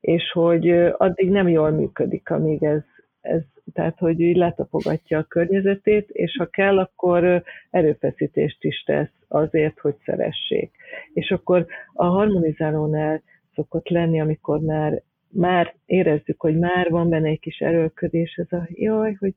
[0.00, 2.82] És hogy addig nem jól működik, amíg ez
[3.20, 9.78] ez, tehát hogy így letapogatja a környezetét, és ha kell, akkor erőfeszítést is tesz azért,
[9.78, 10.70] hogy szeressék.
[11.12, 13.22] És akkor a harmonizálónál
[13.54, 18.68] szokott lenni, amikor már, már érezzük, hogy már van benne egy kis erőlködés, ez a
[18.68, 19.34] jaj, hogy,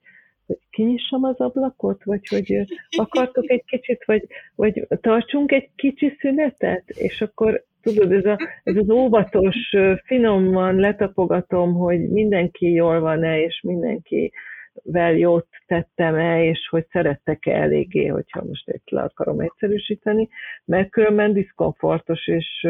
[0.51, 6.89] hogy kinyissam az ablakot, vagy hogy akartok egy kicsit, vagy, vagy tartsunk egy kicsi szünetet,
[6.89, 9.55] és akkor tudod, ez, a, ez az óvatos,
[10.03, 18.43] finoman letapogatom, hogy mindenki jól van-e, és mindenkivel jót tettem-e, és hogy szerettek-e eléggé, hogyha
[18.43, 20.29] most egy le akarom egyszerűsíteni,
[20.65, 22.67] mert különben diszkomfortos, és,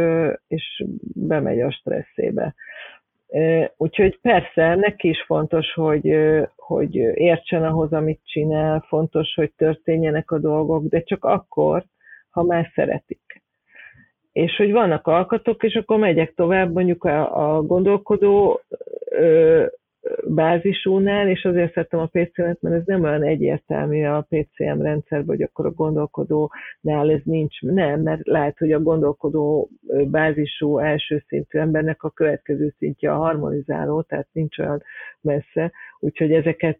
[0.47, 2.53] és bemegy a stresszébe.
[3.77, 6.15] Úgyhogy persze, neki is fontos, hogy,
[6.55, 11.83] hogy értsen ahhoz, amit csinál, fontos, hogy történjenek a dolgok, de csak akkor,
[12.29, 13.41] ha már szeretik.
[14.31, 18.61] És hogy vannak alkatok, és akkor megyek tovább, mondjuk a, a gondolkodó
[20.27, 25.41] bázisúnál, és azért szerettem a PCM-et, mert ez nem olyan egyértelmű a PCM rendszerben, hogy
[25.41, 27.61] akkor a gondolkodónál ez nincs.
[27.61, 29.69] Nem, mert lehet, hogy a gondolkodó
[30.07, 34.83] bázisú első szintű embernek a következő szintje a harmonizáló, tehát nincs olyan
[35.21, 35.71] messze.
[35.99, 36.79] Úgyhogy ezeket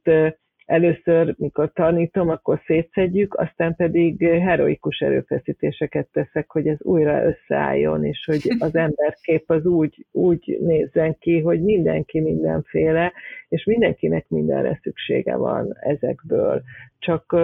[0.72, 8.26] először, mikor tanítom, akkor szétszedjük, aztán pedig heroikus erőfeszítéseket teszek, hogy ez újra összeálljon, és
[8.26, 13.14] hogy az emberkép az úgy, úgy nézzen ki, hogy mindenki mindenféle,
[13.48, 16.62] és mindenkinek mindenre szüksége van ezekből.
[17.00, 17.36] Csak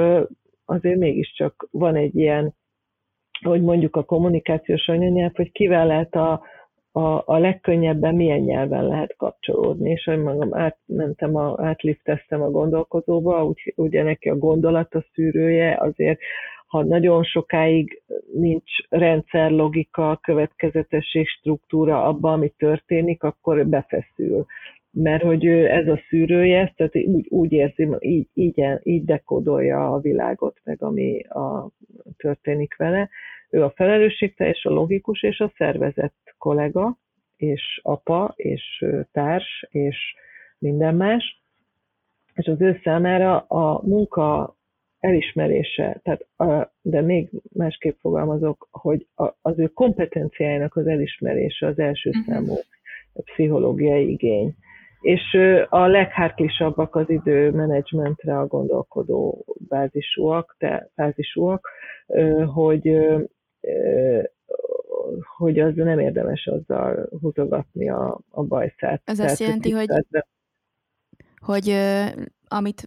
[0.66, 2.56] azért mégiscsak van egy ilyen,
[3.42, 6.42] hogy mondjuk a kommunikációs anyanyelv, hogy kivel lehet a,
[6.98, 13.46] a, a legkönnyebben milyen nyelven lehet kapcsolódni, és hogy magam átmentem, a, átlifteztem a gondolkozóba,
[13.46, 16.20] úgy, ugye neki a gondolat a szűrője, azért
[16.68, 18.02] ha nagyon sokáig
[18.34, 24.46] nincs rendszer, logika, következetesség, struktúra abban, ami történik, akkor befeszül.
[24.92, 30.58] Mert hogy ez a szűrője, tehát úgy, úgy érzi, így, így, így dekódolja a világot,
[30.64, 31.70] meg ami a,
[32.18, 33.10] történik vele.
[33.50, 36.98] Ő a felelősségteljes, a logikus és a szervezett kollega,
[37.38, 39.98] és apa, és társ, és
[40.60, 41.42] minden más.
[42.34, 44.56] És az ő számára a munka
[45.00, 51.80] elismerése, tehát a, de még másképp fogalmazok, hogy a, az ő kompetenciájának az elismerése az
[51.80, 52.26] első uh-huh.
[52.26, 52.56] számú
[53.14, 54.56] pszichológiai igény.
[55.02, 55.38] És
[55.70, 61.70] a leghártlisabbak az időmenedzsmentre a gondolkodó bázisúak, te, bázisúak
[62.54, 62.98] hogy
[65.38, 69.02] hogy az nem érdemes azzal húzogatni a, a bajszát.
[69.06, 69.88] Ez azt jelenti, hogy,
[71.36, 71.76] hogy
[72.48, 72.86] amit,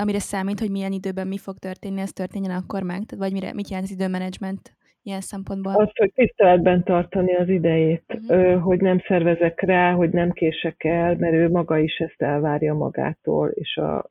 [0.00, 3.02] amire számít, hogy milyen időben mi fog történni, ez történjen akkor meg?
[3.16, 5.74] Vagy mire, mit jelent az időmenedzsment ilyen szempontból?
[5.74, 8.62] Azt, hogy tiszteletben tartani az idejét, uh-huh.
[8.62, 13.48] hogy nem szervezek rá, hogy nem kések el, mert ő maga is ezt elvárja magától,
[13.48, 14.10] és a,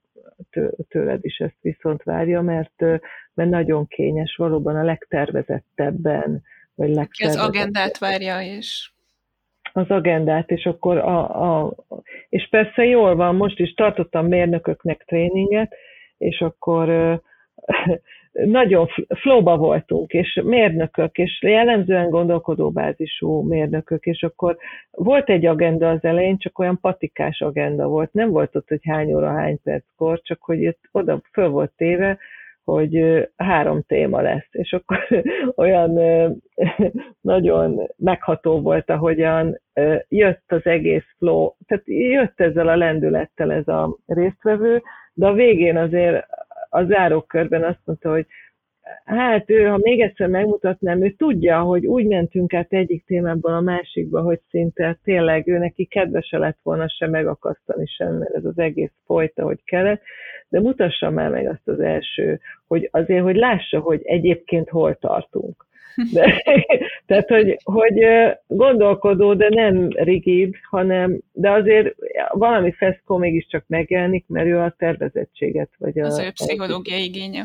[0.87, 2.83] tőled is ezt viszont várja, mert,
[3.39, 6.43] mert nagyon kényes, valóban a legtervezettebben,
[6.75, 7.55] vagy legtervezettebben.
[7.55, 8.89] Az agendát várja, és
[9.73, 11.75] az agendát, és akkor a, a,
[12.29, 15.73] és persze jól van, most is tartottam mérnököknek tréninget,
[16.17, 16.87] és akkor
[18.31, 24.57] nagyon flóba voltunk, és mérnökök, és jellemzően gondolkodóbázisú mérnökök, és akkor
[24.91, 28.13] volt egy agenda az elején, csak olyan patikás agenda volt.
[28.13, 32.17] Nem volt ott, hogy hány óra, hány perckor, csak hogy itt oda föl volt téve,
[32.71, 35.07] hogy három téma lesz, és akkor
[35.63, 35.91] olyan
[37.21, 39.61] nagyon megható volt, ahogyan
[40.07, 44.81] jött az egész flow, tehát jött ezzel a lendülettel ez a résztvevő,
[45.13, 46.25] de a végén azért
[46.69, 48.25] a zárókörben azt mondta, hogy
[49.05, 53.61] hát ő, ha még egyszer megmutatnám, ő tudja, hogy úgy mentünk át egyik témából a
[53.61, 58.57] másikba, hogy szinte tényleg ő neki kedvese lett volna se megakasztani sem, mert ez az
[58.57, 60.01] egész folyta, hogy kellett,
[60.49, 65.67] de mutassa már meg azt az első, hogy azért, hogy lássa, hogy egyébként hol tartunk.
[66.13, 66.43] De,
[67.07, 68.05] tehát, hogy, hogy
[68.47, 71.95] gondolkodó, de nem rigid, hanem, de azért
[72.31, 76.05] valami feszkó mégiscsak megjelenik, mert ő a tervezettséget, vagy a...
[76.05, 77.43] Az ő pszichológiai igénye.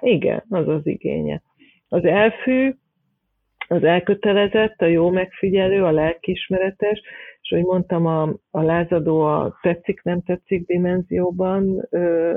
[0.00, 1.42] Igen, az az igénye.
[1.88, 2.74] Az elfű,
[3.68, 7.02] az elkötelezett, a jó megfigyelő, a lelkismeretes,
[7.40, 12.34] és ahogy mondtam, a, a lázadó a tetszik-nem tetszik dimenzióban ö,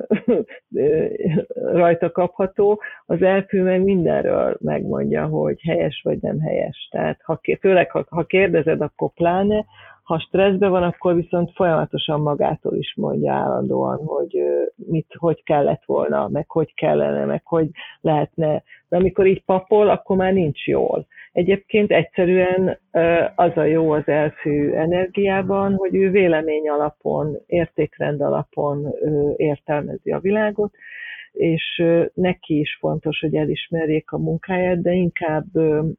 [0.76, 1.05] ö,
[1.53, 6.88] rajta kapható, az elfű meg mindenről megmondja, hogy helyes vagy nem helyes.
[6.91, 9.66] Tehát ha, főleg ha, ha kérdezed, akkor pláne,
[10.10, 14.43] ha stresszben van, akkor viszont folyamatosan magától is mondja állandóan, hogy
[14.76, 17.70] mit, hogy kellett volna, meg hogy kellene, meg hogy
[18.01, 18.64] lehetne.
[18.89, 21.07] De amikor így papol, akkor már nincs jól.
[21.32, 22.80] Egyébként egyszerűen
[23.36, 28.93] az a jó az elfű energiában, hogy ő vélemény alapon, értékrend alapon
[29.36, 30.72] értelmezi a világot,
[31.40, 31.84] és
[32.14, 35.46] neki is fontos, hogy elismerjék a munkáját, de inkább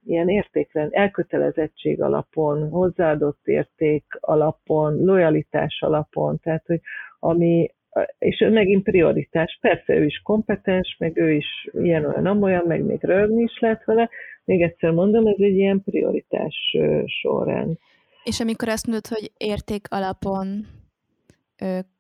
[0.05, 6.81] ilyen értékrend, elkötelezettség alapon, hozzáadott érték alapon, lojalitás alapon, tehát hogy
[7.19, 7.71] ami,
[8.19, 9.59] és megint prioritás.
[9.61, 13.85] Persze ő is kompetens, meg ő is ilyen olyan amolyan, meg még rögni is lehet
[13.85, 14.11] vele.
[14.45, 16.77] Még egyszer mondom, ez egy ilyen prioritás
[17.07, 17.77] sorrend.
[18.25, 20.67] És amikor azt mondod, hogy érték alapon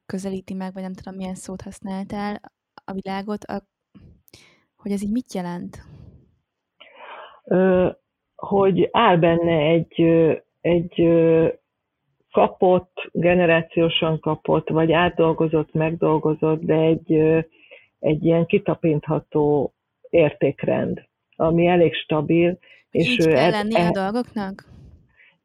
[0.07, 2.41] közelíti meg, vagy nem tudom, milyen szót használtál,
[2.91, 3.63] a világot, a,
[4.77, 5.83] hogy ez így mit jelent?
[8.35, 10.03] Hogy áll benne egy,
[10.61, 11.09] egy
[12.31, 17.13] kapott, generációsan kapott, vagy átdolgozott, megdolgozott, de egy,
[17.99, 19.75] egy ilyen kitapintható
[20.09, 22.59] értékrend, ami elég stabil.
[22.91, 24.65] És így kell lenni e, a dolgoknak?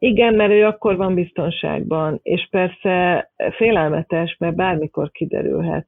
[0.05, 5.87] Igen, mert ő akkor van biztonságban, és persze félelmetes, mert bármikor kiderülhet,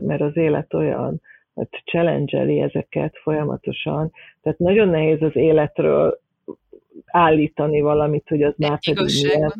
[0.00, 1.20] mert az élet olyan,
[1.54, 4.12] hogy challenge ezeket folyamatosan.
[4.42, 6.18] Tehát nagyon nehéz az életről
[7.06, 9.52] állítani valamit, hogy az Egy már pedig milyen.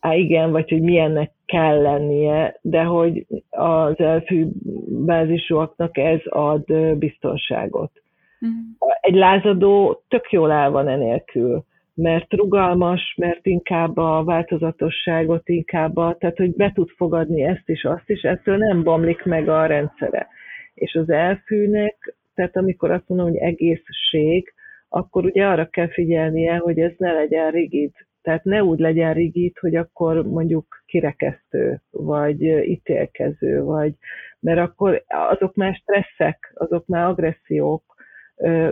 [0.00, 4.46] Á, igen, vagy hogy milyennek kell lennie, de hogy az elfű
[4.88, 7.92] bázisúaknak ez ad biztonságot.
[8.40, 8.58] Uh-huh.
[9.00, 11.64] Egy lázadó tök jól áll van enélkül
[11.94, 17.84] mert rugalmas, mert inkább a változatosságot, inkább a, tehát hogy be tud fogadni ezt is,
[17.84, 20.28] azt is, ettől nem bomlik meg a rendszere.
[20.74, 24.52] És az elfűnek, tehát amikor azt mondom, hogy egészség,
[24.88, 27.92] akkor ugye arra kell figyelnie, hogy ez ne legyen rigid.
[28.22, 33.94] Tehát ne úgy legyen rigid, hogy akkor mondjuk kirekesztő, vagy ítélkező, vagy,
[34.40, 37.89] mert akkor azok már stresszek, azok már agressziók,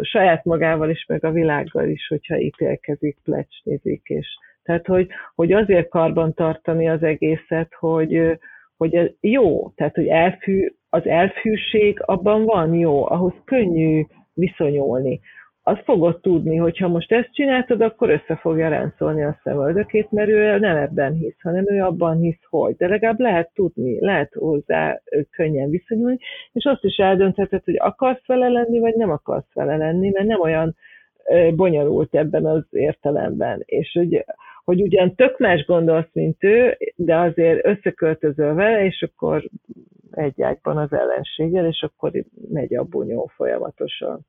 [0.03, 4.27] saját magával is, meg a világgal is, hogyha ítélkezik, plecsnézik, és
[4.63, 8.39] tehát, hogy, hogy azért karban tartani az egészet, hogy,
[8.77, 14.05] hogy ez jó, tehát, hogy elfű, az elfűség abban van jó, ahhoz könnyű
[14.35, 15.21] viszonyulni
[15.63, 20.29] azt fogod tudni, hogy ha most ezt csináltad, akkor össze fogja ráncolni a szemöldökét, mert
[20.29, 22.77] ő nem ebben hisz, hanem ő abban hisz, hogy.
[22.77, 25.01] De legalább lehet tudni, lehet hozzá
[25.31, 26.19] könnyen viszonyulni,
[26.53, 30.41] és azt is eldöntheted, hogy akarsz vele lenni, vagy nem akarsz vele lenni, mert nem
[30.41, 30.77] olyan
[31.55, 33.63] bonyolult ebben az értelemben.
[33.65, 34.25] És hogy,
[34.65, 39.45] hogy ugyan tök más gondolsz, mint ő, de azért összeköltözöl vele, és akkor
[40.11, 42.13] egy ágyban az ellenséggel, és akkor
[42.49, 44.27] megy a bunyó folyamatosan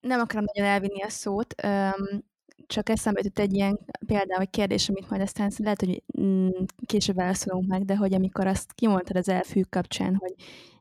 [0.00, 1.54] nem akarom nagyon elvinni a szót,
[2.66, 6.48] csak eszembe jutott egy ilyen példa, vagy kérdés, amit majd aztán lehet, hogy mm,
[6.86, 10.34] később válaszolunk meg, de hogy amikor azt kimondtad az elfű kapcsán, hogy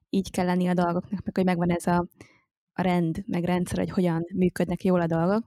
[0.09, 2.05] így kell lenni a dolgoknak, meg hogy megvan ez a,
[2.73, 5.43] a rend, meg rendszer, hogy hogyan működnek jól a dolgok,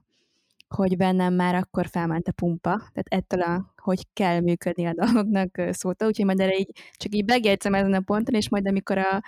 [0.67, 5.61] hogy bennem már akkor felment a pumpa, tehát ettől a, hogy kell működni a dolgoknak
[5.69, 9.23] szóta, úgyhogy majd erre így, csak így megjegyzem ezen a ponton, és majd amikor a,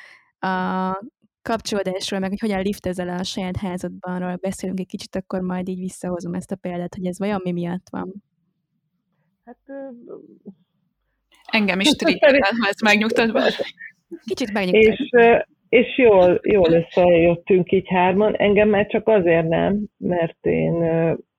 [0.48, 1.04] a
[1.50, 5.80] kapcsolódásról, meg hogy hogyan liftezel a saját házadban, arról beszélünk egy kicsit, akkor majd így
[5.80, 8.14] visszahozom ezt a példát, hogy ez vajon mi miatt van.
[9.46, 9.58] Hát...
[11.52, 13.42] Engem is triggerel, ha ezt megnyugtatva.
[14.26, 15.20] Kicsit megnyugtatva.
[15.22, 18.36] És, és jól, jól összejöttünk így hárman.
[18.36, 20.74] Engem már csak azért nem, mert én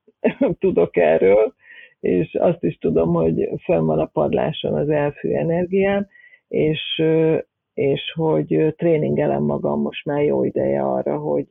[0.65, 1.55] tudok erről,
[2.01, 6.07] és azt is tudom, hogy fönn van a padláson az elfű energiám,
[6.49, 7.03] és
[7.77, 11.49] és hogy tréningelem magam most már jó ideje arra, hogy,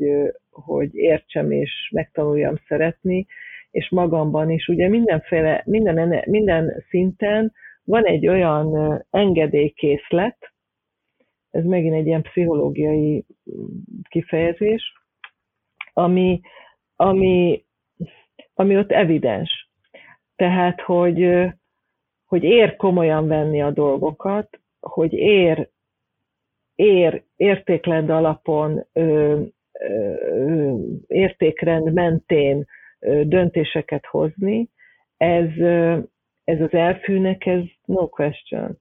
[0.51, 3.25] hogy értsem és megtanuljam szeretni,
[3.71, 4.67] és magamban is.
[4.67, 7.53] Ugye mindenféle, minden, minden szinten
[7.83, 10.53] van egy olyan engedélykészlet,
[11.51, 13.25] ez megint egy ilyen pszichológiai
[14.09, 14.93] kifejezés,
[15.93, 16.41] ami,
[16.95, 17.63] ami,
[18.53, 19.69] ami ott evidens.
[20.35, 21.29] Tehát, hogy,
[22.25, 25.73] hogy ér komolyan venni a dolgokat, hogy ér
[26.75, 29.41] ér, értékrend alapon, ö,
[29.79, 30.73] ö,
[31.07, 32.65] értékrend mentén
[32.99, 34.69] ö, döntéseket hozni,
[35.17, 35.97] ez, ö,
[36.43, 38.79] ez az elfűnek, ez no question.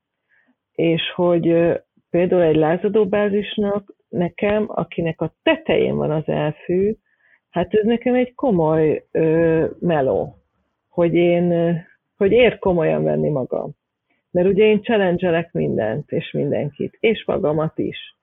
[0.73, 1.75] És hogy ö,
[2.11, 6.95] például egy lázadó bázisnak nekem, akinek a tetején van az elfű,
[7.51, 10.37] hát ez nekem egy komoly ö, meló,
[10.89, 11.77] hogy én,
[12.17, 13.71] hogy ér komolyan venni magam.
[14.35, 18.17] Mert ugye én challenge mindent és mindenkit, és magamat is.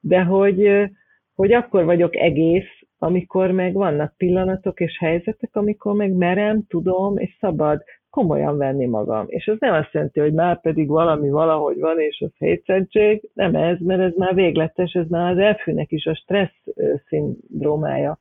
[0.00, 0.90] De hogy,
[1.34, 7.36] hogy akkor vagyok egész, amikor meg vannak pillanatok és helyzetek, amikor meg merem, tudom, és
[7.40, 9.24] szabad komolyan venni magam.
[9.28, 13.30] És ez nem azt jelenti, hogy már pedig valami valahogy van, és az hétszentség.
[13.34, 16.64] Nem ez, mert ez már végletes, ez már az elfűnek is a stressz
[17.08, 18.18] szindrómája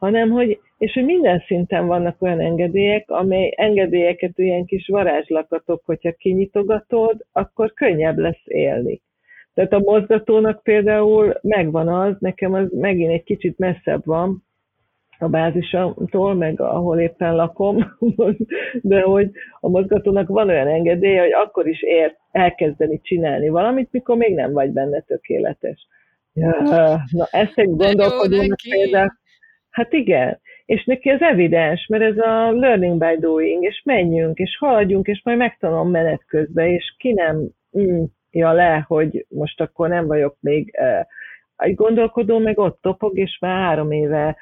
[0.00, 6.12] hanem hogy, és hogy minden szinten vannak olyan engedélyek, amely engedélyeket ilyen kis varázslakatok, hogyha
[6.12, 9.00] kinyitogatod, akkor könnyebb lesz élni.
[9.54, 14.44] Tehát a mozgatónak például megvan az, nekem az megint egy kicsit messzebb van
[15.18, 17.96] a bázisamtól, meg ahol éppen lakom,
[18.82, 19.30] de hogy
[19.60, 24.52] a mozgatónak van olyan engedélye, hogy akkor is ér elkezdeni csinálni valamit, mikor még nem
[24.52, 25.86] vagy benne tökéletes.
[26.32, 26.56] Ja,
[27.10, 29.18] na, ezt egy gondolkodónak például,
[29.70, 34.56] Hát igen, és neki ez evidens, mert ez a learning by doing, és menjünk, és
[34.58, 37.48] haladjunk, és majd megtanulom menet közben, és ki nem
[38.30, 40.78] ja le, hogy most akkor nem vagyok még
[41.56, 44.36] egy gondolkodó, meg ott topog, és már három éve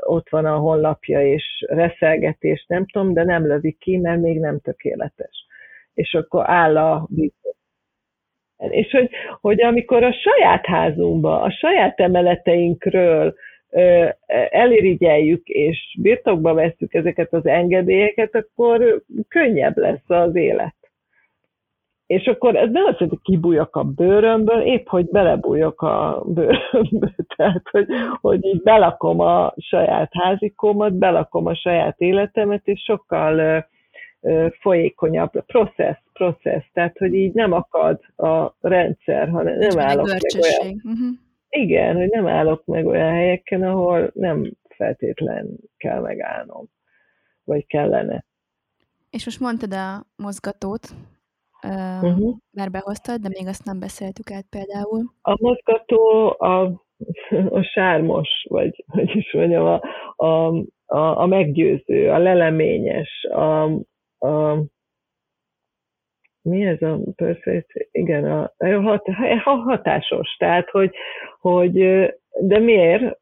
[0.00, 4.60] ott van a honlapja, és reszelgetés, nem tudom, de nem lövik ki, mert még nem
[4.60, 5.46] tökéletes.
[5.94, 7.08] És akkor áll a
[8.58, 9.10] és hogy,
[9.40, 13.34] hogy amikor a saját házunkba, a saját emeleteinkről
[14.50, 20.76] elirigyeljük és birtokba veszük ezeket az engedélyeket, akkor könnyebb lesz az élet.
[22.06, 27.62] És akkor ez nem azt hogy kibújok a bőrömből, épp hogy belebújok a bőrömből, tehát
[27.70, 27.86] hogy,
[28.20, 33.66] hogy így belakom a saját házikómat, belakom a saját életemet, és sokkal
[34.60, 40.74] folyékonyabb processz, processz, tehát hogy így nem akad a rendszer, hanem nem állok meg olyan...
[40.74, 41.27] Uh-huh.
[41.48, 46.66] Igen, hogy nem állok meg olyan helyeken, ahol nem feltétlen kell megállnom,
[47.44, 48.24] vagy kellene.
[49.10, 50.88] És most mondtad a mozgatót,
[51.62, 52.36] uh-huh.
[52.50, 55.12] már behoztad, de még azt nem beszéltük át például.
[55.22, 56.62] A mozgató a,
[57.50, 59.80] a sármos, vagy hogy is mondjam, a,
[60.16, 60.48] a,
[60.86, 63.62] a, a meggyőző, a leleményes, a,
[64.26, 64.64] a
[66.48, 67.88] mi ez a perfect?
[67.92, 68.52] Igen, a,
[69.44, 70.36] a hatásos.
[70.38, 70.94] Tehát, hogy,
[71.40, 71.72] hogy
[72.40, 73.18] de miért,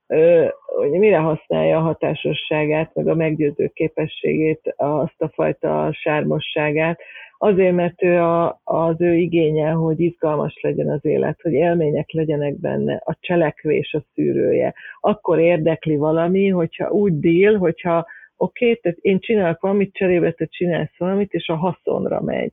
[0.76, 7.00] hogy mire használja a hatásosságát, meg a meggyőző képességét, azt a fajta sármosságát,
[7.38, 12.60] Azért, mert ő a, az ő igénye, hogy izgalmas legyen az élet, hogy élmények legyenek
[12.60, 14.74] benne, a cselekvés a szűrője.
[15.00, 18.06] Akkor érdekli valami, hogyha úgy díl, hogyha
[18.36, 22.52] oké, okay, tehát én csinálok valamit, cserébe te csinálsz valamit, és a haszonra megy.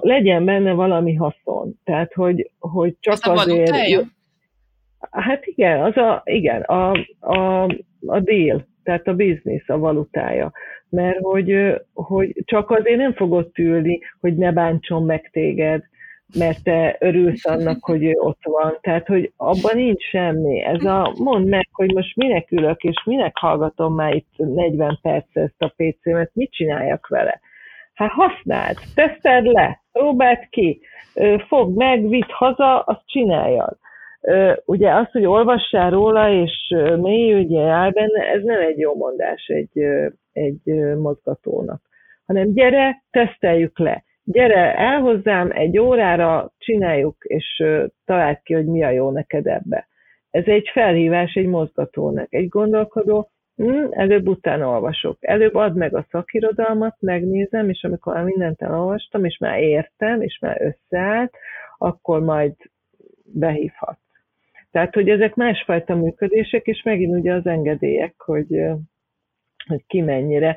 [0.00, 1.80] Legyen benne valami haszon.
[1.84, 3.70] Tehát, hogy, hogy csak Ez azért...
[3.70, 7.62] A hát igen, az a, igen, a, a,
[8.06, 10.52] a deal, tehát a biznisz, a valutája
[10.90, 15.82] mert hogy, hogy csak azért nem fogod ülni, hogy ne bántson meg téged,
[16.38, 18.78] mert te örülsz annak, hogy ő ott van.
[18.80, 20.62] Tehát, hogy abban nincs semmi.
[20.62, 25.26] Ez a, mondd meg, hogy most minek ülök, és minek hallgatom már itt 40 perc
[25.32, 27.40] ezt a PC-met, mit csináljak vele?
[27.98, 30.80] Hát használd, teszed le, próbáld ki,
[31.48, 33.76] fogd meg, vidd haza, azt csináljad.
[34.64, 39.82] Ugye az, hogy olvassál róla, és mélyülj áll benne, ez nem egy jó mondás egy,
[40.32, 40.62] egy
[40.96, 41.80] mozgatónak,
[42.26, 44.04] hanem gyere, teszteljük le.
[44.24, 47.64] Gyere el hozzám egy órára, csináljuk, és
[48.04, 49.88] találd ki, hogy mi a jó neked ebbe.
[50.30, 55.16] Ez egy felhívás egy mozgatónak, egy gondolkodó, hm, előbb utána olvasok.
[55.20, 60.38] Előbb add meg a szakirodalmat, megnézem, és amikor már mindent elolvastam, és már értem, és
[60.40, 61.32] már összeállt,
[61.78, 62.54] akkor majd
[63.24, 63.98] behívhat.
[64.70, 68.46] Tehát, hogy ezek másfajta működések, és megint ugye az engedélyek, hogy
[69.68, 70.56] hogy ki mennyire.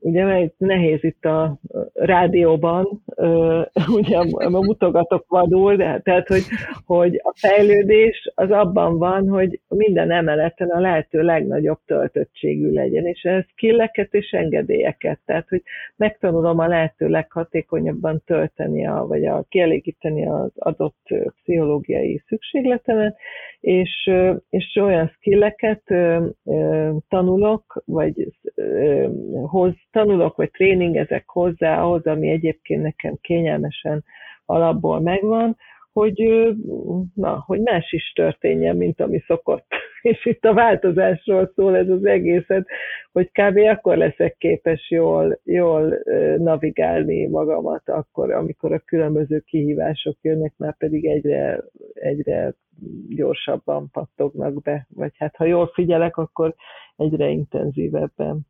[0.00, 1.58] Ugye nehéz itt a
[1.94, 3.02] rádióban,
[3.98, 6.42] ugye mutogatok vadul, de tehát, hogy,
[6.84, 13.22] hogy a fejlődés az abban van, hogy minden emeleten a lehető legnagyobb töltöttségű legyen, és
[13.22, 15.62] ez skilleket és engedélyeket, tehát, hogy
[15.96, 21.08] megtanulom a lehető leghatékonyabban tölteni, a, vagy a, kielégíteni az adott
[21.42, 23.16] pszichológiai szükségletemet,
[23.60, 24.10] és,
[24.50, 25.82] és olyan skilleket
[27.08, 28.28] tanulok, vagy
[29.46, 34.04] hoz, tanulok, vagy tréningezek hozzá ahhoz, ami egyébként nekem kényelmesen
[34.44, 35.56] alapból megvan,
[35.92, 36.46] hogy,
[37.14, 39.66] na, hogy más is történjen, mint ami szokott.
[40.06, 42.66] És itt a változásról szól ez az egészet,
[43.12, 43.56] hogy kb.
[43.56, 45.98] akkor leszek képes jól, jól
[46.38, 52.54] navigálni magamat, akkor, amikor a különböző kihívások jönnek, már pedig egyre, egyre
[53.08, 54.86] gyorsabban pattognak be.
[54.94, 56.54] Vagy hát ha jól figyelek, akkor
[56.96, 58.40] egyre intenzívebben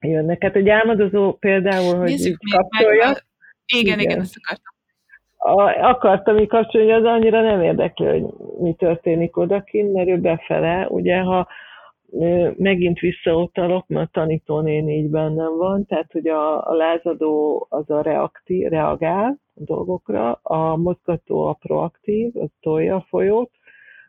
[0.00, 0.42] jönnek.
[0.42, 3.08] Hát egy álmodozó például, hogy Nézzük kapcsolja.
[3.08, 4.75] Igen, igen, igen, ezt akartam
[5.80, 8.24] akartam így kapcsolni, az annyira nem érdekli, hogy
[8.60, 11.48] mi történik odakint, mert ő befele, ugye ha
[12.56, 18.00] megint visszautalok, mert a tanítónén így bennem van, tehát hogy a, a lázadó az a
[18.00, 23.50] reaktív, reagál a dolgokra, a mozgató a proaktív, az tolja a folyót,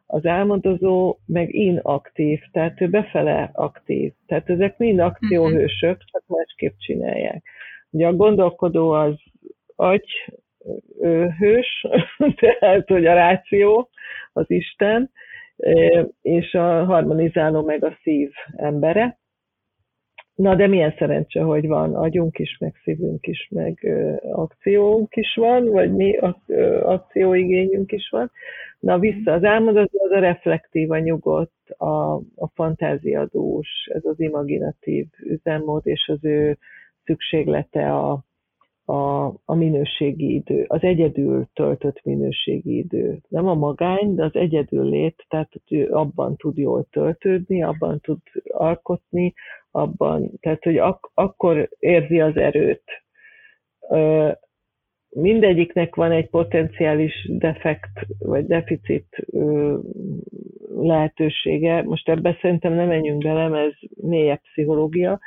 [0.06, 4.14] az álmodozó meg inaktív, tehát ő befele aktív.
[4.28, 7.44] Tehát ezek mind akcióhősök, csak másképp csinálják.
[7.90, 9.16] Ugye a gondolkodó az
[9.76, 10.06] agy,
[11.38, 11.86] hős,
[12.39, 13.89] tehát hogy a ráció,
[14.34, 15.11] az Isten,
[16.22, 19.20] és a harmonizáló meg a szív embere.
[20.36, 23.88] Na, de milyen szerencse, hogy van agyunk is, meg szívünk is, meg
[24.32, 26.18] akciónk is van, vagy mi
[26.82, 28.32] akcióigényünk is van.
[28.80, 35.07] Na, vissza az álmodozó, az a reflektív, a nyugodt, a, a fantáziadús, ez az imaginatív
[35.20, 36.57] üzemmód, és az ő
[37.03, 38.24] szükséglete a,
[38.90, 43.22] a, a minőségi idő, az egyedül töltött minőségi idő.
[43.28, 48.18] Nem a magány, de az egyedül lét, tehát ő abban tud jól töltődni, abban tud
[48.44, 49.34] alkotni,
[49.72, 52.84] abban, tehát hogy ak- akkor érzi az erőt.
[55.10, 59.26] mindegyiknek van egy potenciális defekt vagy deficit
[60.76, 61.84] lehetősége.
[61.84, 65.20] Most ebbe szerintem nem menjünk bele, mert ez mélyebb pszichológia,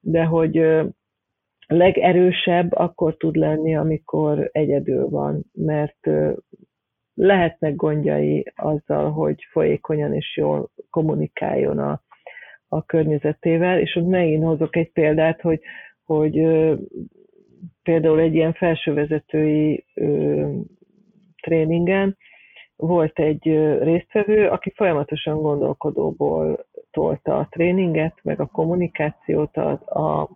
[0.00, 0.82] de hogy
[1.72, 6.08] legerősebb akkor tud lenni, amikor egyedül van, mert
[7.14, 12.02] lehetnek gondjai azzal, hogy folyékonyan és jól kommunikáljon a,
[12.68, 15.60] a környezetével, és ott megint hozok egy példát, hogy,
[16.04, 16.32] hogy
[17.82, 19.84] például egy ilyen felsővezetői
[21.42, 22.16] tréningen
[22.76, 23.42] volt egy
[23.78, 30.28] résztvevő, aki folyamatosan gondolkodóból tolta a tréninget, meg a kommunikációt, a, a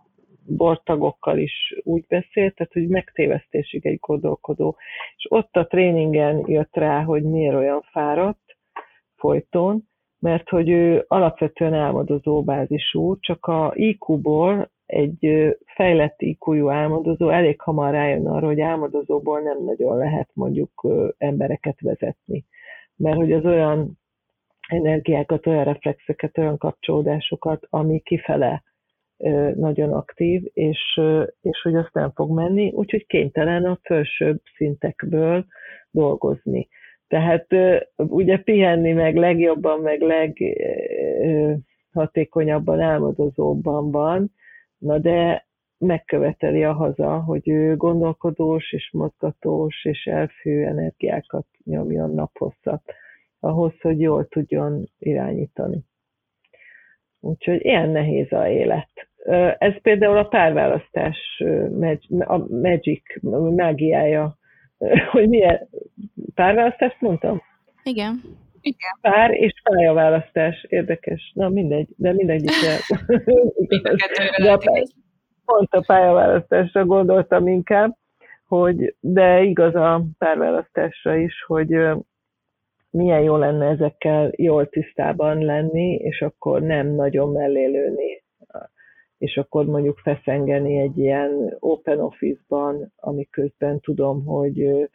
[0.47, 4.77] bortagokkal is úgy beszélt, tehát hogy megtévesztésig egy gondolkodó.
[5.15, 8.57] És ott a tréningen jött rá, hogy miért olyan fáradt
[9.15, 9.83] folyton,
[10.19, 17.91] mert hogy ő alapvetően álmodozó bázisú, csak a IQ-ból egy fejlett IQ-jú álmodozó elég hamar
[17.91, 20.87] rájön arra, hogy álmodozóból nem nagyon lehet mondjuk
[21.17, 22.45] embereket vezetni.
[22.95, 23.99] Mert hogy az olyan
[24.67, 28.63] energiákat, olyan reflexeket, olyan kapcsolódásokat, ami kifele
[29.55, 30.99] nagyon aktív, és,
[31.41, 35.45] és hogy azt nem fog menni, úgyhogy kénytelen a felsőbb szintekből
[35.91, 36.67] dolgozni.
[37.07, 37.47] Tehát
[37.95, 44.31] ugye pihenni meg legjobban, meg leghatékonyabban, álmodozóban van,
[44.77, 45.45] na de
[45.77, 52.81] megköveteli a haza, hogy ő gondolkodós és mozgatós és elfő energiákat nyomjon naphosszat,
[53.39, 55.85] ahhoz, hogy jól tudjon irányítani.
[57.19, 58.89] Úgyhogy ilyen nehéz a élet.
[59.57, 61.43] Ez például a párválasztás
[62.19, 63.03] a magic,
[63.55, 64.37] mágiája,
[65.11, 65.67] hogy milyen
[66.35, 67.41] párválasztást mondtam?
[67.83, 68.21] Igen.
[68.61, 68.97] Igen.
[69.01, 70.65] Pár és pályaválasztás.
[70.69, 71.31] Érdekes.
[71.35, 72.59] Na mindegy, de mindegy is.
[74.43, 74.59] de a,
[75.45, 77.95] pont a pályaválasztásra gondoltam inkább,
[78.47, 81.73] hogy de igaz a párválasztásra is, hogy
[82.89, 88.23] milyen jó lenne ezekkel jól tisztában lenni, és akkor nem nagyon mellélőni,
[89.17, 94.89] és akkor mondjuk feszengeni egy ilyen open office-ban, amiközben tudom, hogy,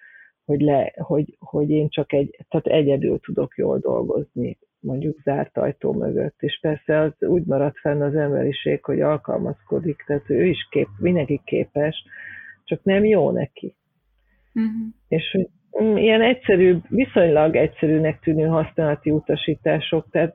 [0.44, 5.92] hogy, le, hogy, hogy én csak egy, tehát egyedül tudok jól dolgozni, mondjuk zárt ajtó
[5.92, 6.42] mögött.
[6.42, 11.40] És persze az úgy maradt fenn az emberiség, hogy alkalmazkodik, tehát ő is kép, mindenki
[11.44, 12.04] képes,
[12.64, 13.76] csak nem jó neki.
[14.54, 14.94] Uh-huh.
[15.08, 15.48] És hogy
[15.80, 20.34] ilyen egyszerű, viszonylag egyszerűnek tűnő használati utasítások, tehát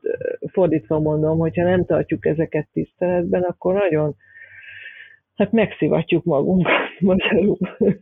[0.52, 4.16] fordítva mondom, hogyha nem tartjuk ezeket tiszteletben, akkor nagyon,
[5.36, 7.58] hát megszivatjuk magunkat magyarul.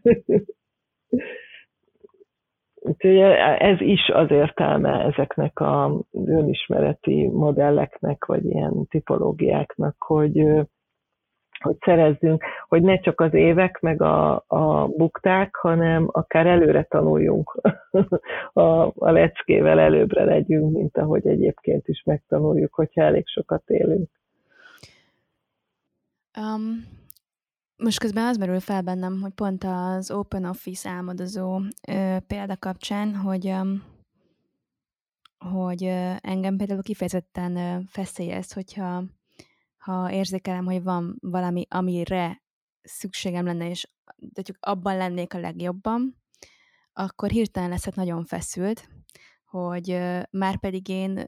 [2.87, 3.17] Úgyhogy
[3.57, 10.43] ez is az értelme ezeknek a önismereti modelleknek, vagy ilyen tipológiáknak, hogy,
[11.65, 17.61] hogy szerezzünk, hogy ne csak az évek meg a, a bukták, hanem akár előre tanuljunk
[18.53, 18.61] a,
[18.95, 24.09] a leckével, előbbre legyünk, mint ahogy egyébként is megtanuljuk, hogyha elég sokat élünk.
[26.37, 26.83] Um,
[27.77, 33.15] most közben az merül fel bennem, hogy pont az Open Office álmodozó ö, példa kapcsán,
[33.15, 33.83] hogy um,
[35.51, 39.03] hogy ö, engem például kifejezetten ö, feszélyez, hogyha
[39.85, 42.43] ha érzékelem, hogy van valami, amire
[42.81, 46.23] szükségem lenne, és de csak abban lennék a legjobban,
[46.93, 48.89] akkor hirtelen leszek nagyon feszült,
[49.45, 49.87] hogy
[50.29, 51.25] már pedig én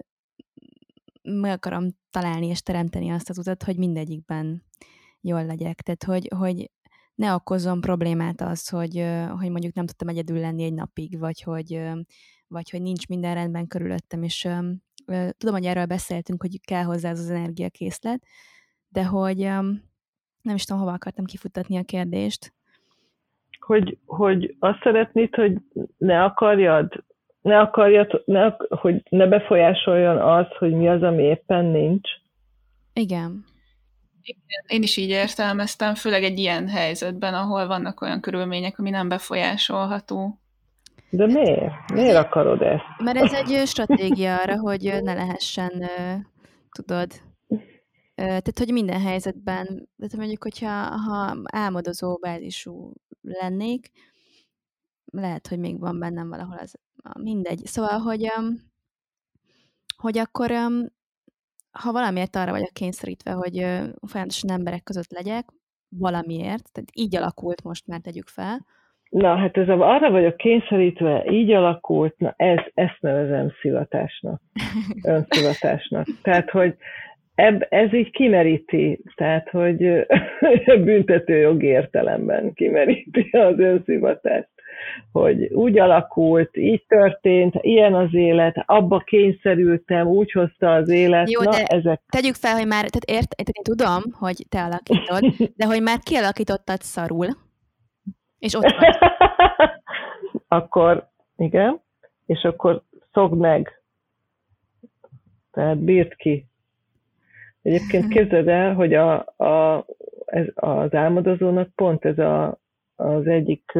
[1.22, 4.64] meg akarom találni és teremteni azt az utat, hogy mindegyikben
[5.22, 5.82] jól legyek.
[5.82, 6.72] Tehát, hogy, hogy
[7.16, 11.82] ne okozzon problémát az, hogy, hogy mondjuk nem tudtam egyedül lenni egy napig, vagy hogy,
[12.48, 14.48] vagy hogy nincs minden rendben körülöttem, és
[15.38, 18.24] tudom, hogy erről beszéltünk, hogy kell hozzá az, az energiakészlet,
[18.90, 19.38] de hogy
[20.42, 22.54] nem is tudom, hova akartam kifutatni a kérdést.
[23.60, 25.58] Hogy, hogy azt szeretnéd, hogy
[25.98, 27.04] ne akarjad,
[27.42, 32.10] ne akarjad, ne, hogy ne befolyásoljon az, hogy mi az, ami éppen nincs?
[32.94, 33.46] Igen.
[34.68, 40.40] Én is így értelmeztem, főleg egy ilyen helyzetben, ahol vannak olyan körülmények, ami nem befolyásolható.
[41.10, 41.92] De miért?
[41.94, 42.84] Miért akarod ezt?
[43.04, 45.84] Mert ez egy stratégia arra, hogy ne lehessen,
[46.72, 47.12] tudod,
[48.16, 49.66] tehát, hogy minden helyzetben,
[49.98, 53.92] tehát mondjuk, hogyha ha álmodozó bázisú lennék,
[55.06, 56.74] lehet, hogy még van bennem valahol az,
[57.20, 57.66] mindegy.
[57.66, 58.32] Szóval, hogy,
[59.98, 60.52] hogy akkor
[61.72, 63.56] ha valamiért arra vagyok kényszerítve, hogy
[64.08, 65.50] folyamatosan emberek között legyek,
[65.90, 68.66] valamiért, tehát így alakult most már tegyük fel.
[69.10, 74.42] Na, hát ez a, arra vagyok kényszerítve, így alakult, na ez, ezt nevezem szivatásnak,
[75.04, 76.06] önszivatásnak.
[76.22, 76.76] Tehát, hogy
[77.36, 80.06] ebb, ez így kimeríti, tehát, hogy
[80.84, 84.50] büntető jog értelemben kimeríti az önszivatást
[85.12, 91.32] hogy úgy alakult, így történt, ilyen az élet, abba kényszerültem, úgy hozta az élet.
[91.32, 92.02] Jó, Na, de ezek...
[92.10, 96.82] tegyük fel, hogy már, tehát ért, én tudom, hogy te alakítod, de hogy már kialakítottad
[96.82, 97.28] szarul,
[98.40, 98.98] és ott vagy.
[100.60, 101.82] akkor, igen,
[102.26, 103.82] és akkor szogd meg.
[105.52, 106.46] Tehát bírt ki.
[107.62, 109.86] Egyébként képzeld el, hogy a, a,
[110.26, 112.60] ez, az álmodozónak pont ez a,
[112.96, 113.72] az egyik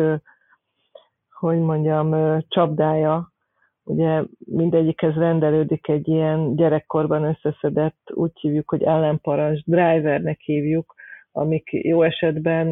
[1.40, 3.32] hogy mondjam, csapdája,
[3.84, 10.94] ugye mindegyikhez rendelődik egy ilyen gyerekkorban összeszedett, úgy hívjuk, hogy ellenparancs, drivernek hívjuk,
[11.32, 12.68] amik jó esetben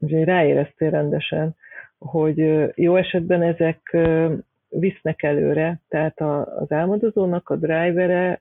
[0.00, 1.56] ugye ráéreztél rendesen,
[1.98, 3.96] hogy jó esetben ezek
[4.68, 8.40] visznek előre, tehát az álmodozónak a drivere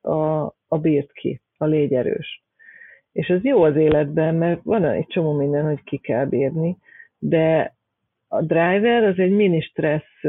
[0.00, 2.42] a, a bírt ki, a légy erős.
[3.12, 6.76] És ez jó az életben, mert van egy csomó minden, hogy ki kell bírni,
[7.18, 7.74] de
[8.28, 10.22] a driver az egy mini stressz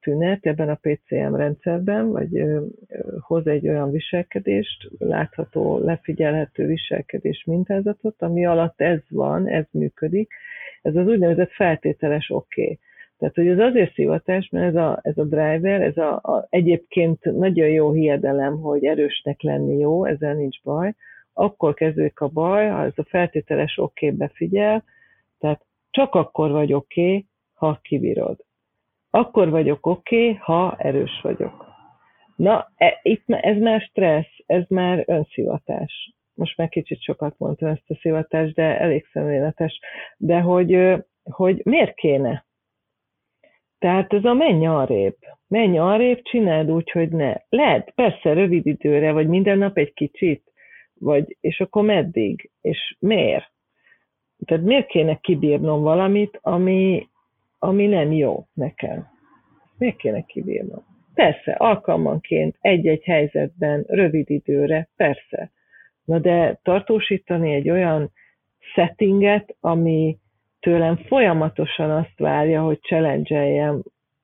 [0.00, 2.42] tünet ebben a PCM rendszerben, vagy
[3.20, 10.32] hoz egy olyan viselkedést, látható, lefigyelhető viselkedés mintázatot, ami alatt ez van, ez működik.
[10.82, 12.62] Ez az úgynevezett feltételes oké.
[12.62, 12.78] Okay.
[13.18, 17.24] Tehát, hogy ez azért szivatás, mert ez a, ez a driver, ez a, a, egyébként
[17.24, 20.94] nagyon jó hiedelem, hogy erősnek lenni jó, ezzel nincs baj.
[21.32, 24.84] Akkor kezdődik a baj, ha ez a feltételes oké okay befigyel,
[25.38, 28.44] tehát csak akkor vagy oké, okay, ha kibírod.
[29.14, 31.66] Akkor vagyok oké, okay, ha erős vagyok.
[32.36, 36.14] Na, e, itt ez már stressz, ez már önszivatás.
[36.34, 39.80] Most már kicsit sokat mondtam ezt a szivatást, de elég szemléletes.
[40.16, 42.46] De hogy, hogy miért kéne?
[43.78, 45.16] Tehát ez a menj arrébb.
[45.48, 47.34] Menj arrébb, csináld úgy, hogy ne.
[47.48, 50.52] Lehet, persze, rövid időre, vagy minden nap egy kicsit,
[50.94, 53.52] vagy, és akkor meddig, és miért?
[54.44, 57.08] Tehát miért kéne kibírnom valamit, ami,
[57.64, 59.08] ami nem jó nekem?
[59.78, 60.84] Miért kéne kibírnom?
[61.14, 65.50] Persze, alkalmanként, egy-egy helyzetben, rövid időre, persze.
[66.04, 68.12] Na de tartósítani egy olyan
[68.74, 70.18] settinget, ami
[70.60, 73.74] tőlem folyamatosan azt várja, hogy challenge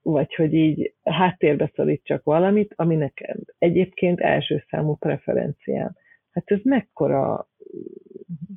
[0.02, 5.96] vagy hogy így háttérbe szorítsak valamit, ami nekem egyébként első számú preferenciám.
[6.30, 7.48] Hát ez mekkora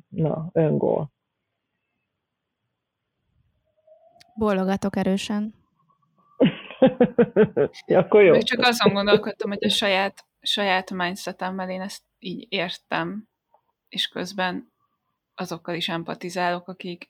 [0.08, 1.10] na, öngól.
[4.34, 5.54] Bólogatok erősen.
[7.86, 8.32] ja, akkor jó.
[8.32, 13.28] Még csak azon gondolkodtam, hogy a saját, saját mindsetemmel én ezt így értem,
[13.88, 14.72] és közben
[15.34, 17.08] azokkal is empatizálok, akik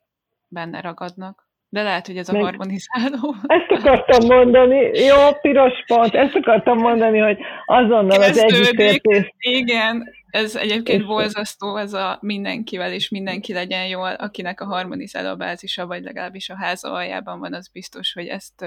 [0.49, 1.51] benne ragadnak.
[1.69, 2.43] De lehet, hogy ez a Meg...
[2.43, 3.35] harmonizáló.
[3.47, 9.35] Ezt akartam mondani, jó, piros pont, ezt akartam mondani, hogy azonnal az együttértés.
[9.39, 15.87] Igen, ez egyébként borzasztó, ez a mindenkivel, és mindenki legyen jól, akinek a harmonizáló bázisa,
[15.87, 18.65] vagy legalábbis a háza aljában van, az biztos, hogy ezt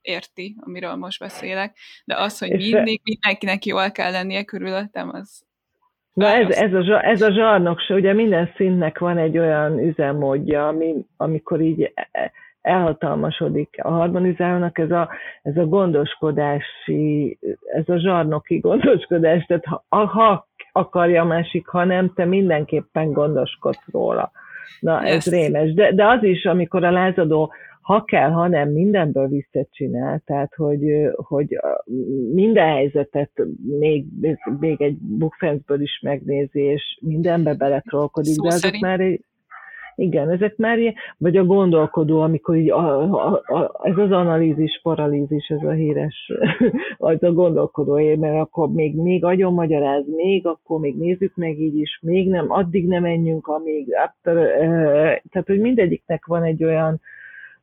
[0.00, 1.76] érti, amiről most beszélek.
[2.04, 5.44] De az, hogy mindig mindenkinek jól kell lennie körülöttem, az,
[6.12, 10.68] Na ez, ez, a, ez a zsarnok se, ugye minden szintnek van egy olyan üzemmódja,
[10.68, 13.76] ami, amikor így e, e, elhatalmasodik.
[13.82, 15.08] A harmonizálónak ez a,
[15.42, 17.38] ez a gondoskodási,
[17.74, 23.84] ez a zsarnoki gondoskodás, tehát ha, ha akarja a másik, ha nem, te mindenképpen gondoskodsz
[23.92, 24.30] róla.
[24.80, 25.26] Na, ez yes.
[25.26, 25.74] rémes.
[25.74, 27.52] De, de az is, amikor a lázadó
[27.86, 30.82] ha kell, ha nem, mindenből visszacsinál, tehát hogy,
[31.14, 31.58] hogy
[32.32, 33.30] minden helyzetet
[33.78, 34.06] még,
[34.60, 39.24] még egy bukfencből is megnézi, és mindenbe beletrolkodik, de azok már egy,
[39.96, 44.80] igen, ezek már ilyen, vagy a gondolkodó, amikor így a, a, a, ez az analízis,
[44.82, 46.32] paralízis, ez a híres,
[46.98, 51.76] az a gondolkodó, mert akkor még, még agyon magyaráz, még akkor még nézzük meg így
[51.76, 53.88] is, még nem, addig nem menjünk, amíg,
[54.22, 57.00] tehát hogy mindegyiknek van egy olyan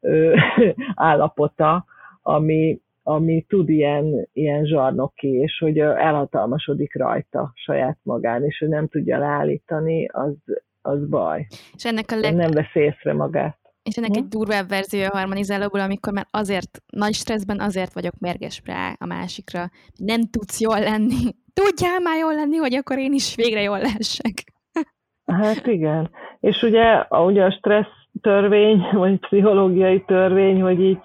[0.95, 1.85] állapota,
[2.21, 8.87] ami, ami tud ilyen, ilyen zsarnoki, és hogy elhatalmasodik rajta saját magán, és hogy nem
[8.87, 10.35] tudja leállítani, az,
[10.83, 11.45] az baj.
[11.73, 12.35] És ennek a leg...
[12.35, 13.57] Nem vesz észre magát.
[13.83, 14.17] És ennek hm?
[14.17, 19.05] egy durvább verziója a harmonizálóból, amikor már azért, nagy stresszben azért vagyok mérges rá a
[19.05, 19.69] másikra.
[19.97, 21.35] Nem tudsz jól lenni.
[21.61, 24.33] Tudjál már jól lenni, hogy akkor én is végre jól lehessek.
[25.25, 26.09] Hát igen.
[26.39, 30.99] És ugye, ugye a stressz törvény, vagy pszichológiai törvény, hogy így,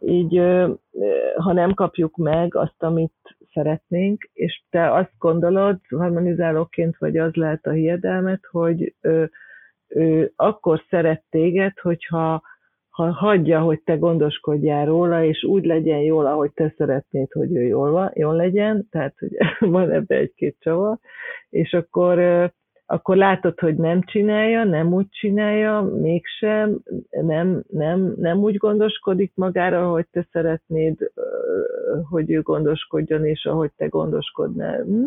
[0.00, 0.40] így
[1.36, 3.12] ha nem kapjuk meg azt, amit
[3.52, 9.30] szeretnénk, és te azt gondolod, harmonizálóként, vagy az lehet a hiedelmet, hogy ő,
[9.88, 12.42] ő akkor szeret téged, hogyha
[12.90, 17.62] ha hagyja, hogy te gondoskodjál róla, és úgy legyen jól, ahogy te szeretnéd, hogy ő
[17.62, 19.36] jól, jól legyen, tehát hogy
[19.70, 20.98] van ebbe egy-két csavar,
[21.50, 22.18] és akkor
[22.90, 29.90] akkor látod, hogy nem csinálja, nem úgy csinálja, mégsem, nem, nem, nem úgy gondoskodik magára,
[29.90, 31.10] hogy te szeretnéd,
[32.10, 35.04] hogy ő gondoskodjon, és ahogy te gondoskodnál, hm?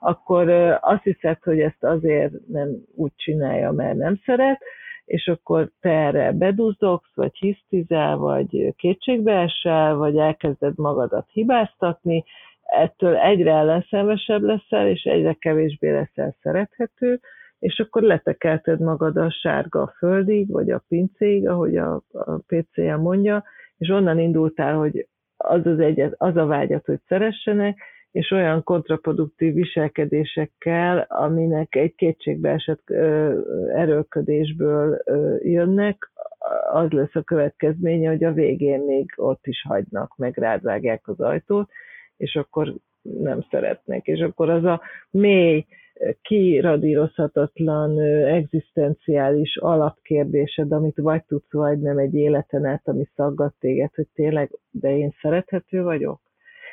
[0.00, 4.60] akkor azt hiszed, hogy ezt azért nem úgy csinálja, mert nem szeret,
[5.04, 12.24] és akkor te erre bedúzdogsz, vagy hisztizel, vagy kétségbe esel, vagy elkezded magadat hibáztatni,
[12.62, 17.20] ettől egyre ellenszenvesebb leszel, és egyre kevésbé leszel szerethető,
[17.58, 23.44] és akkor letekelted magad a sárga földig, vagy a pincéig, ahogy a, a PC-je mondja,
[23.78, 27.78] és onnan indultál, hogy az, az, egyet, az a vágyat, hogy szeressenek,
[28.12, 32.90] és olyan kontraproduktív viselkedésekkel, aminek egy kétségbe esett
[33.74, 35.02] erőlködésből
[35.42, 36.10] jönnek,
[36.72, 41.70] az lesz a következménye, hogy a végén még ott is hagynak, meg rádvágják az ajtót,
[42.16, 44.06] és akkor nem szeretnek.
[44.06, 44.80] És akkor az a
[45.10, 45.66] mély,
[46.22, 54.08] kiradírozhatatlan, egzisztenciális alapkérdésed, amit vagy tudsz, vagy nem egy életen át, ami szaggat téged, hogy
[54.14, 56.20] tényleg, de én szerethető vagyok?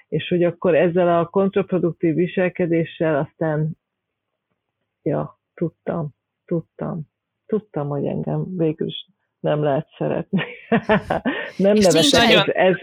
[0.09, 3.77] És hogy akkor ezzel a kontraproduktív viselkedéssel aztán,
[5.01, 6.09] ja, tudtam,
[6.45, 7.01] tudtam,
[7.45, 9.07] tudtam, hogy engem végül is
[9.39, 10.43] nem lehet szeretni.
[11.67, 12.75] nem nevesem, ez, ez,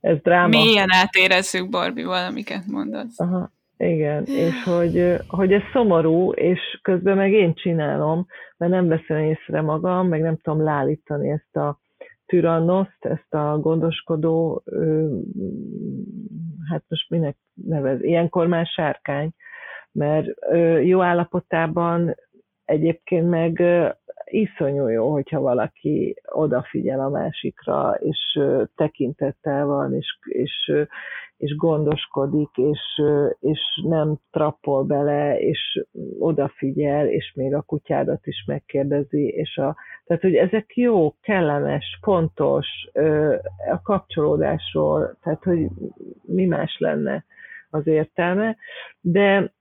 [0.00, 0.48] ez dráma.
[0.48, 3.20] Mélyen átérezzük, Barbie, valamiket mondasz.
[3.20, 9.18] Aha, igen, és hogy, hogy ez szomorú, és közben meg én csinálom, mert nem veszem
[9.18, 11.80] észre magam, meg nem tudom lálítani ezt a
[12.26, 14.62] tyrannoszt, ezt a gondoskodó,
[16.70, 19.30] hát most minek nevez, ilyenkor már sárkány,
[19.92, 20.26] mert
[20.82, 22.14] jó állapotában
[22.64, 23.62] egyébként meg
[24.24, 28.40] iszonyú jó, hogyha valaki odafigyel a másikra, és
[28.74, 30.72] tekintettel van, és, és,
[31.42, 32.80] és gondoskodik, és,
[33.40, 35.84] és nem trappol bele, és
[36.18, 42.66] odafigyel, és még a kutyádat is megkérdezi, és a, tehát, hogy ezek jó, kellemes, fontos
[43.72, 45.68] a kapcsolódásról, tehát, hogy
[46.22, 47.24] mi más lenne
[47.70, 48.56] az értelme,
[49.00, 49.52] de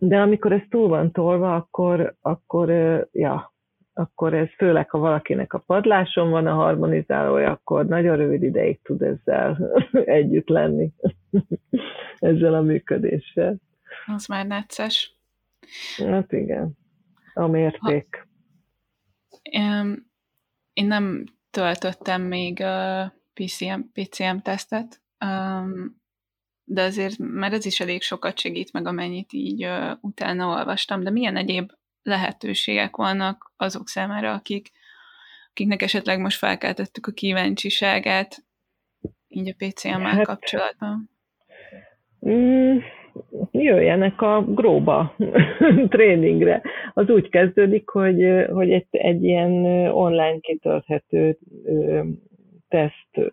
[0.00, 2.70] de amikor ez túl van tolva, akkor, akkor
[3.12, 3.52] ja,
[3.98, 9.02] akkor ez főleg, ha valakinek a padláson van a harmonizálója, akkor nagyon rövid ideig tud
[9.02, 9.72] ezzel
[10.20, 10.92] együtt lenni,
[12.18, 13.56] ezzel a működéssel.
[14.06, 15.16] Az már necces.
[15.96, 16.76] Hát igen,
[17.34, 18.26] a mérték.
[19.52, 19.84] Ha,
[20.72, 25.02] én nem töltöttem még a PCM, PCM tesztet,
[26.64, 29.68] de azért, mert ez is elég sokat segít meg, amennyit így
[30.00, 31.70] utána olvastam, de milyen egyéb
[32.08, 34.70] lehetőségek vannak azok számára, akik,
[35.50, 38.44] akiknek esetleg most felkeltettük a kíváncsiságát
[39.28, 41.10] így a PCM-mel hát, kapcsolatban?
[42.28, 42.78] Mm,
[43.50, 45.16] jöjjenek a gróba
[45.88, 46.62] tréningre.
[46.94, 49.52] Az úgy kezdődik, hogy, hogy egy, egy ilyen
[49.90, 51.38] online kitölthető
[52.68, 53.32] teszt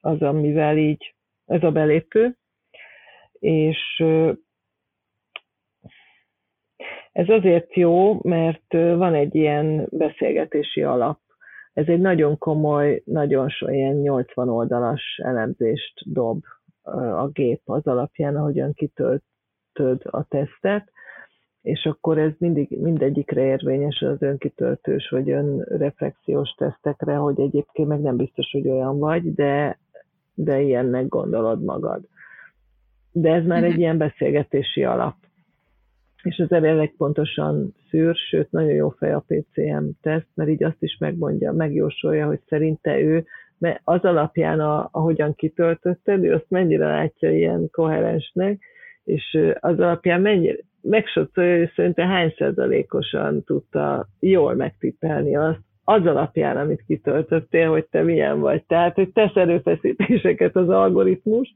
[0.00, 1.14] az, amivel így
[1.46, 2.36] ez a belépő,
[3.38, 4.02] és
[7.12, 11.18] ez azért jó, mert van egy ilyen beszélgetési alap.
[11.72, 16.42] Ez egy nagyon komoly, nagyon so, ilyen 80 oldalas elemzést dob
[17.16, 20.92] a gép az alapján, ahogyan kitöltöd a tesztet,
[21.62, 28.16] és akkor ez mindig, mindegyikre érvényes az önkitöltős vagy önreflexiós tesztekre, hogy egyébként meg nem
[28.16, 29.78] biztos, hogy olyan vagy, de,
[30.34, 32.02] de ilyennek gondolod magad.
[33.12, 33.80] De ez már egy mhm.
[33.80, 35.14] ilyen beszélgetési alap
[36.22, 40.82] és az elég pontosan szűr, sőt, nagyon jó fej a PCM teszt, mert így azt
[40.82, 43.24] is megmondja, megjósolja, hogy szerinte ő,
[43.58, 48.62] mert az alapján, a, ahogyan kitöltötted, ő azt mennyire látja ilyen koherensnek,
[49.04, 56.56] és az alapján mennyire, megsodszolja, hogy szerintem hány százalékosan tudta jól megtippelni azt, az alapján,
[56.56, 58.64] amit kitöltöttél, hogy te milyen vagy.
[58.64, 61.54] Tehát, hogy tesz erőfeszítéseket az algoritmus,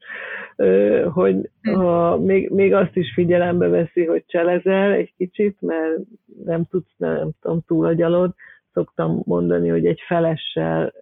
[1.13, 5.97] hogy ha még, még azt is figyelembe veszi, hogy cselezel egy kicsit, mert
[6.45, 8.35] nem tudsz, nem tudom, túlagyalod.
[8.73, 10.93] Szoktam mondani, hogy egy felessel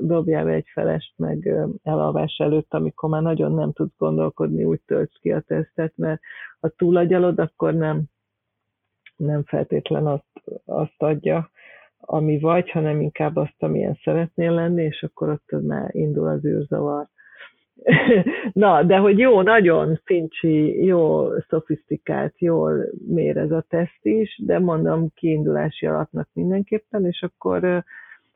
[0.00, 5.18] dobjál be egy felest meg elalvás előtt, amikor már nagyon nem tudsz gondolkodni, úgy tölts
[5.20, 6.20] ki a tesztet, mert
[6.60, 8.02] ha túlagyalod, akkor nem,
[9.16, 11.50] nem feltétlen azt, azt adja,
[12.04, 17.06] ami vagy, hanem inkább azt, amilyen szeretnél lenni, és akkor ott már indul az űrzavar.
[18.52, 24.58] Na, de hogy jó, nagyon fincsi, jó, szofisztikált, jól mér ez a teszt is, de
[24.58, 27.84] mondom kiindulási alapnak mindenképpen, és akkor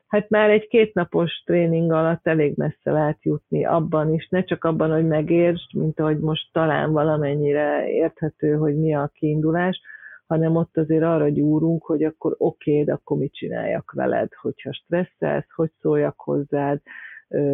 [0.07, 4.91] hát már egy kétnapos tréning alatt elég messze lehet jutni abban is, ne csak abban,
[4.91, 9.81] hogy megértsd, mint ahogy most talán valamennyire érthető, hogy mi a kiindulás,
[10.27, 14.73] hanem ott azért arra gyúrunk, hogy akkor oké, okay, de akkor mit csináljak veled, hogyha
[14.73, 16.81] stresszelsz, hogy szóljak hozzád,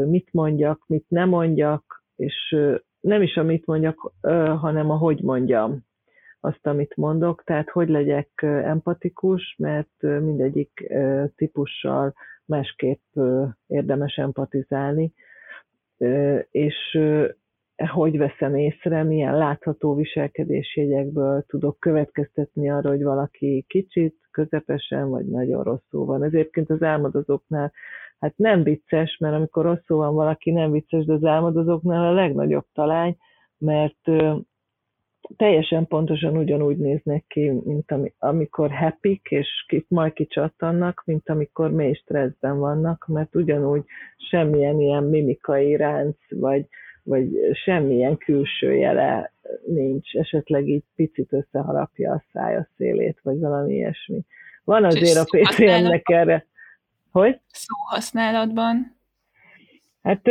[0.06, 2.56] mit mondjak, mit nem mondjak, és
[3.00, 4.12] nem is a mit mondjak,
[4.60, 5.86] hanem a hogy mondjam
[6.40, 10.94] azt, amit mondok, tehát hogy legyek empatikus, mert mindegyik
[11.36, 12.14] típussal
[12.46, 13.02] másképp
[13.68, 15.14] érdemes empatizálni,
[16.50, 17.00] és
[17.76, 25.64] hogy veszem észre, milyen látható viselkedésjegyekből tudok következtetni arra, hogy valaki kicsit, közepesen vagy nagyon
[25.64, 26.24] rosszul van.
[26.24, 27.72] Ezért az álmodozóknál
[28.20, 32.66] hát nem vicces, mert amikor rosszul van valaki, nem vicces, de az álmodozóknál a legnagyobb
[32.74, 33.18] talány,
[33.58, 34.10] mert
[35.36, 42.60] teljesen pontosan ugyanúgy néznek ki, mint amikor happy és majd kicsattannak, mint amikor mély stresszben
[42.60, 43.84] vannak, mert ugyanúgy
[44.30, 46.68] semmilyen ilyen mimikai ránc, vagy,
[47.04, 47.30] vagy
[47.64, 49.34] semmilyen külső jele
[49.66, 54.22] nincs, esetleg így picit összeharapja a szája szélét, vagy valami ilyesmi.
[54.64, 56.46] Van azért a PCM-nek erre.
[57.12, 57.40] Hogy?
[57.48, 58.96] Szóhasználatban?
[60.04, 60.22] Hát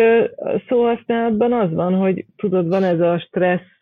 [0.68, 3.80] szóhasználatban az van, hogy tudod, van ez a stressz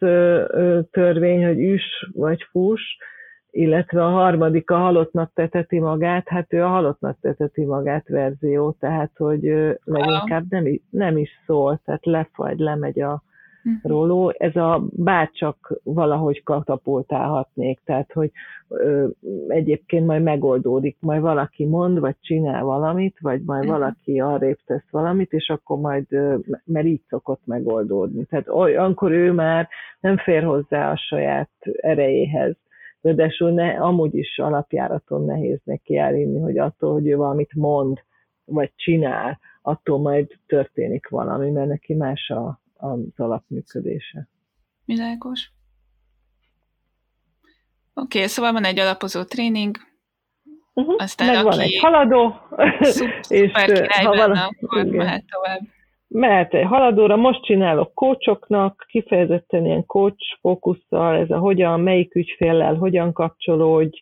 [0.91, 2.83] törvény, hogy üs vagy fuss,
[3.51, 9.11] illetve a harmadik a halottnak teteti magát, hát ő a halottnak teteti magát verzió, tehát
[9.17, 9.43] hogy
[9.85, 13.23] leginkább nem, nem is szól, tehát lefagy, lemegy a,
[13.65, 13.91] uh-huh.
[13.91, 18.31] róló, ez a bárcsak valahogy katapultálhatnék, tehát hogy
[18.69, 19.07] ö,
[19.49, 23.79] egyébként majd megoldódik, majd valaki mond, vagy csinál valamit, vagy majd uh-huh.
[23.79, 28.25] valaki arrébb tesz valamit, és akkor majd, ö, mert így szokott megoldódni.
[28.25, 29.69] Tehát olyankor ő már
[30.01, 32.57] nem fér hozzá a saját erejéhez.
[33.01, 37.99] Ráadásul ne, amúgy is alapjáraton nehéz neki elhinni, hogy attól, hogy ő valamit mond,
[38.45, 44.29] vagy csinál, attól majd történik valami, mert neki más a, az alapműködése.
[44.85, 45.51] Világos.
[47.95, 49.77] Oké, okay, szóval van egy alapozó tréning,
[50.75, 50.95] uh-huh.
[50.99, 52.35] aztán Meg aki van egy haladó,
[53.29, 53.53] és
[54.03, 54.97] ha van, akkor igen.
[54.97, 55.61] mehet tovább.
[56.13, 63.13] Mehet haladóra, most csinálok kócsoknak, kifejezetten ilyen coach fókusszal, ez a hogyan, melyik ügyféllel, hogyan
[63.13, 63.99] kapcsolódj,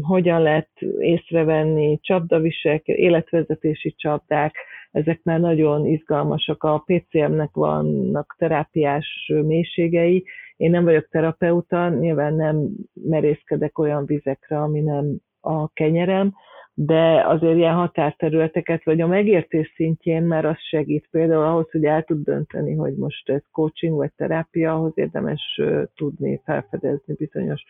[0.00, 4.54] hogyan lehet észrevenni csapdaviselkedés, életvezetési csapdák,
[4.90, 6.62] ezek már nagyon izgalmasak.
[6.62, 10.24] A PCM-nek vannak terápiás mélységei.
[10.56, 16.34] Én nem vagyok terapeuta, nyilván nem merészkedek olyan vizekre, ami nem a kenyerem,
[16.80, 21.08] de azért ilyen határterületeket, vagy a megértés szintjén már az segít.
[21.10, 25.60] Például ahhoz, hogy el tud dönteni, hogy most ez coaching vagy terápia, ahhoz érdemes
[25.94, 27.64] tudni felfedezni bizonyos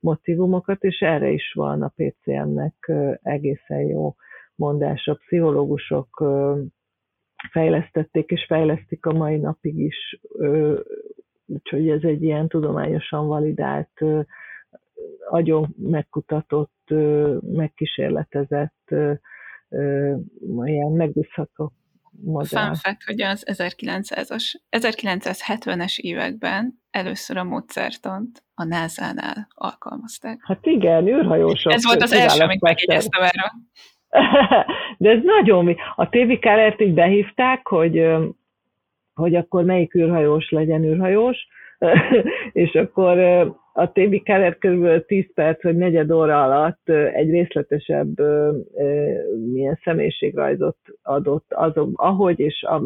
[0.00, 2.92] motivumokat, és erre is van a PCM-nek
[3.22, 4.14] egészen jó
[4.54, 5.14] mondása.
[5.14, 6.24] Pszichológusok
[7.50, 10.20] fejlesztették és fejlesztik a mai napig is,
[11.46, 14.04] úgyhogy ez egy ilyen tudományosan validált,
[15.30, 16.94] agyon megkutatott,
[17.40, 18.94] megkísérletezett,
[20.64, 21.72] ilyen megbízható
[22.22, 22.64] modell.
[22.64, 30.38] Fun fact, hogy az 1900-as, 1970-es években először a módszertant a NASA-nál alkalmazták.
[30.42, 31.72] Hát igen, űrhajósok.
[31.72, 33.50] Ez volt az első, amit megjegyeztem erről.
[34.98, 35.76] De ez nagyon...
[35.96, 38.06] A TV Kellert így behívták, hogy,
[39.14, 41.36] hogy akkor melyik űrhajós legyen űrhajós,
[42.52, 43.18] és akkor
[43.76, 45.06] a TV Keller kb.
[45.06, 48.18] 10 perc vagy negyed óra alatt egy részletesebb
[49.52, 52.82] milyen személyiségrajzot adott azok, ahogy és a,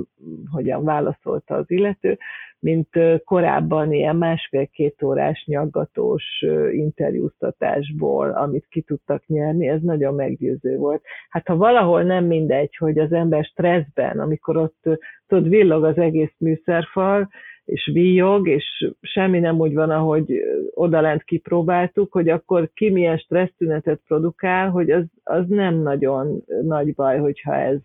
[0.50, 2.18] hogyan válaszolta az illető,
[2.60, 2.88] mint
[3.24, 11.02] korábban ilyen másfél-két órás nyaggatós interjúztatásból, amit ki tudtak nyerni, ez nagyon meggyőző volt.
[11.28, 14.88] Hát ha valahol nem mindegy, hogy az ember stresszben, amikor ott
[15.26, 17.28] tudod, villog az egész műszerfal,
[17.68, 20.40] és víjog, és semmi nem úgy van, ahogy
[20.74, 27.18] odalent kipróbáltuk, hogy akkor ki milyen stressztünetet produkál, hogy az, az nem nagyon nagy baj,
[27.18, 27.78] hogyha ez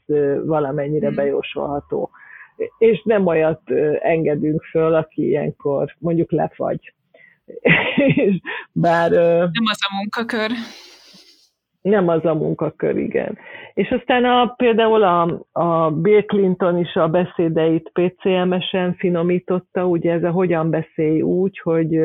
[0.45, 1.15] valamennyire hmm.
[1.15, 2.09] bejósolható.
[2.77, 3.61] És nem olyat
[3.99, 6.93] engedünk föl, aki ilyenkor mondjuk lefagy.
[8.71, 10.51] Bár, nem az a munkakör
[11.83, 13.37] nem az a munkakör, igen.
[13.73, 20.23] És aztán a, például a, a Bill Clinton is a beszédeit PCM-esen finomította, ugye ez
[20.23, 22.01] a hogyan beszélj úgy, hogy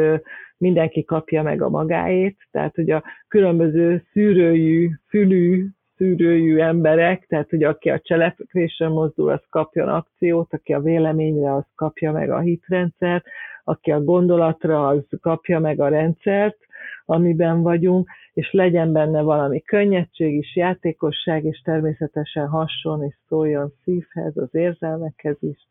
[0.57, 7.63] mindenki kapja meg a magáét, tehát hogy a különböző szűrőjű, fülű, szűrőjű emberek, tehát hogy
[7.63, 13.25] aki a cselekvésre mozdul, az kapjon akciót, aki a véleményre, az kapja meg a hitrendszert,
[13.65, 16.59] aki a gondolatra, az kapja meg a rendszert,
[17.11, 24.37] amiben vagyunk, és legyen benne valami könnyedség is, játékosság, és természetesen hasson és szóljon szívhez,
[24.37, 25.69] az érzelmekhez is,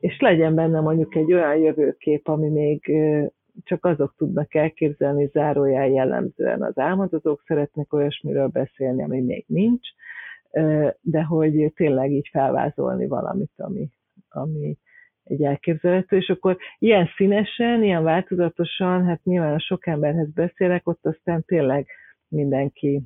[0.00, 2.92] és legyen benne mondjuk egy olyan jövőkép, ami még
[3.64, 6.62] csak azok tudnak elképzelni, zárójel jellemzően.
[6.62, 9.88] Az álmodozók szeretnek olyasmiről beszélni, ami még nincs,
[11.00, 13.88] de hogy tényleg így felvázolni valamit, ami,
[14.28, 14.78] ami
[15.28, 21.06] egy elképzelhető, és akkor ilyen színesen, ilyen változatosan, hát nyilván a sok emberhez beszélek, ott
[21.06, 21.86] aztán tényleg
[22.28, 23.00] mindenki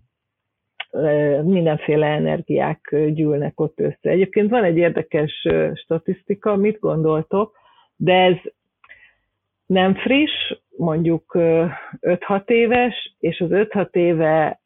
[1.42, 4.10] mindenféle energiák gyűlnek ott össze.
[4.10, 7.56] Egyébként van egy érdekes statisztika, mit gondoltok,
[7.96, 8.36] de ez
[9.66, 14.61] nem friss, mondjuk 5-6 éves, és az 5-6 éve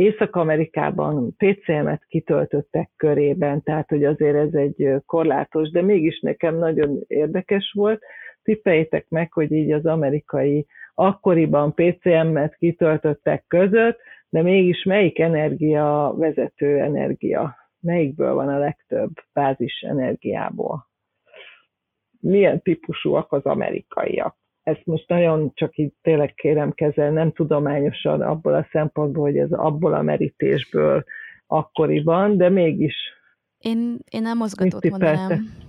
[0.00, 7.72] Észak-Amerikában PCM-et kitöltöttek körében, tehát hogy azért ez egy korlátos, de mégis nekem nagyon érdekes
[7.74, 8.02] volt.
[8.42, 13.98] Tippeljétek meg, hogy így az amerikai akkoriban PCM-et kitöltöttek között,
[14.28, 17.56] de mégis melyik energia vezető energia?
[17.80, 20.88] Melyikből van a legtöbb bázis energiából?
[22.20, 24.39] Milyen típusúak az amerikaiak?
[24.62, 29.52] Ezt most nagyon csak így tényleg kérem kezel, nem tudományosan abból a szempontból, hogy ez
[29.52, 31.04] abból a merítésből
[31.46, 32.94] akkoriban, de mégis.
[33.58, 35.68] Én, én nem mozgatót mondanám.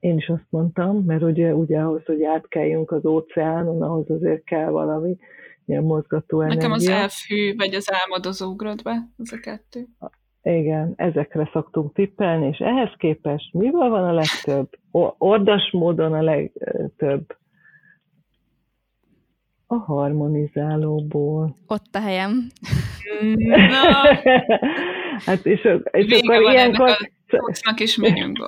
[0.00, 4.70] Én is azt mondtam, mert ugye, ugye ahhoz, hogy átkeljünk az óceánon, ahhoz azért kell
[4.70, 5.16] valami
[5.66, 6.58] ilyen mozgató energia.
[6.58, 9.86] Nekem az elfű, vagy az álmodozó ugrott be, az a kettő.
[10.42, 14.68] Igen, ezekre szoktunk tippelni, és ehhez képest mivel van a legtöbb?
[15.18, 16.22] Ordas módon a
[16.76, 17.36] legtöbb?
[19.66, 21.56] A harmonizálóból.
[21.66, 22.46] Ott a helyem.
[23.36, 23.92] Na.
[25.26, 26.90] hát és, és akkor ilyenkor...
[27.28, 28.38] A is menjünk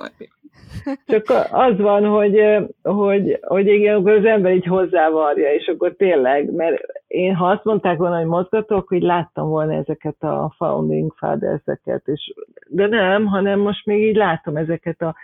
[1.05, 2.41] csak az van, hogy,
[2.81, 7.63] hogy, hogy igen, akkor az ember így hozzávarja, és akkor tényleg, mert én ha azt
[7.63, 12.33] mondták volna, hogy mozgatok, hogy láttam volna ezeket a founding fathers-eket, és,
[12.67, 15.15] de nem, hanem most még így látom ezeket a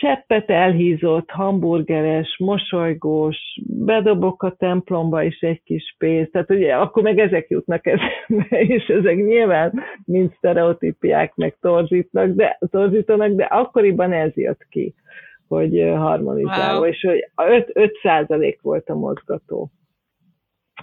[0.00, 3.36] cseppet elhízott, hamburgeres, mosolygós,
[3.66, 8.86] bedobok a templomba is egy kis pénzt, tehát ugye akkor meg ezek jutnak eszembe, és
[8.86, 14.94] ezek nyilván mind sztereotípiák meg torzítnak, de, torzítanak, de akkoriban ez jött ki,
[15.48, 16.88] hogy harmonizáló, wow.
[16.88, 19.70] és hogy 5, 5 százalék volt a mozgató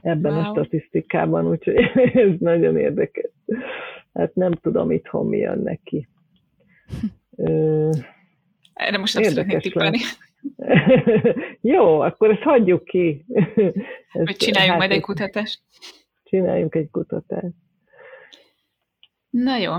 [0.02, 0.42] ebben wow.
[0.42, 1.76] a statisztikában, úgyhogy
[2.26, 3.32] ez nagyon érdekes.
[4.14, 6.08] Hát nem tudom itthon mi jön neki.
[8.78, 10.00] Erre most nem szeretnék tippelni.
[11.62, 13.26] Jó, akkor ezt hagyjuk ki.
[14.14, 15.62] Ezt, Hogy csináljunk hát, majd egy kutatást.
[16.24, 17.56] Csináljunk egy kutatást.
[19.30, 19.74] Na jó.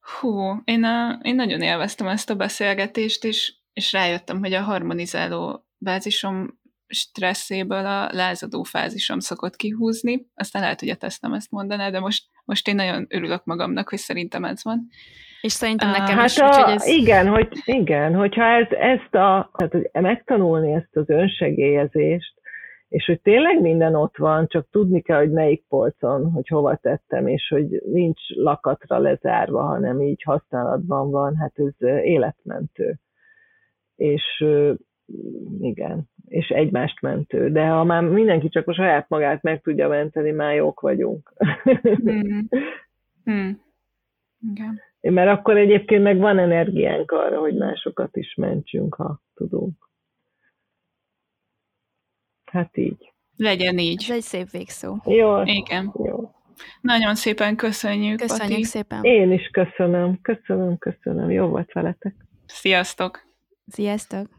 [0.00, 5.66] Hú, én, a, én nagyon élveztem ezt a beszélgetést, és, és rájöttem, hogy a harmonizáló
[5.78, 10.26] bázisom stresszéből a lázadó fázisom szokott kihúzni.
[10.34, 13.98] Aztán lehet, hogy a tesztem ezt mondaná, de most, most én nagyon örülök magamnak, hogy
[13.98, 14.88] szerintem ez van.
[15.40, 16.86] És szerintem nekem hát is, a, ez...
[16.86, 22.34] Igen, hogy, igen, hogyha ez, ezt a, tehát, hogy megtanulni ezt az önsegélyezést,
[22.88, 27.26] és hogy tényleg minden ott van, csak tudni kell, hogy melyik polcon, hogy hova tettem,
[27.26, 32.98] és hogy nincs lakatra lezárva, hanem így használatban van, hát ez életmentő.
[33.96, 34.44] És
[35.60, 37.50] igen, és egymást mentő.
[37.50, 41.32] De ha már mindenki csak a saját magát meg tudja menteni, már jók vagyunk.
[42.10, 42.40] Mm.
[43.30, 43.50] Mm.
[44.52, 44.80] Igen.
[45.00, 49.88] Mert akkor egyébként meg van energiánk arra, hogy másokat is mentsünk, ha tudunk.
[52.44, 53.12] Hát így.
[53.36, 54.02] Legyen így.
[54.08, 54.96] Ez egy szép végszó.
[55.04, 55.42] Jó.
[55.42, 55.92] Igen.
[56.04, 56.30] Jó.
[56.80, 58.64] Nagyon szépen köszönjük, Köszönjük Pati.
[58.64, 59.04] szépen.
[59.04, 61.30] Én is köszönöm, köszönöm, köszönöm.
[61.30, 62.14] Jó volt veletek.
[62.46, 63.26] Sziasztok!
[63.66, 64.37] Sziasztok!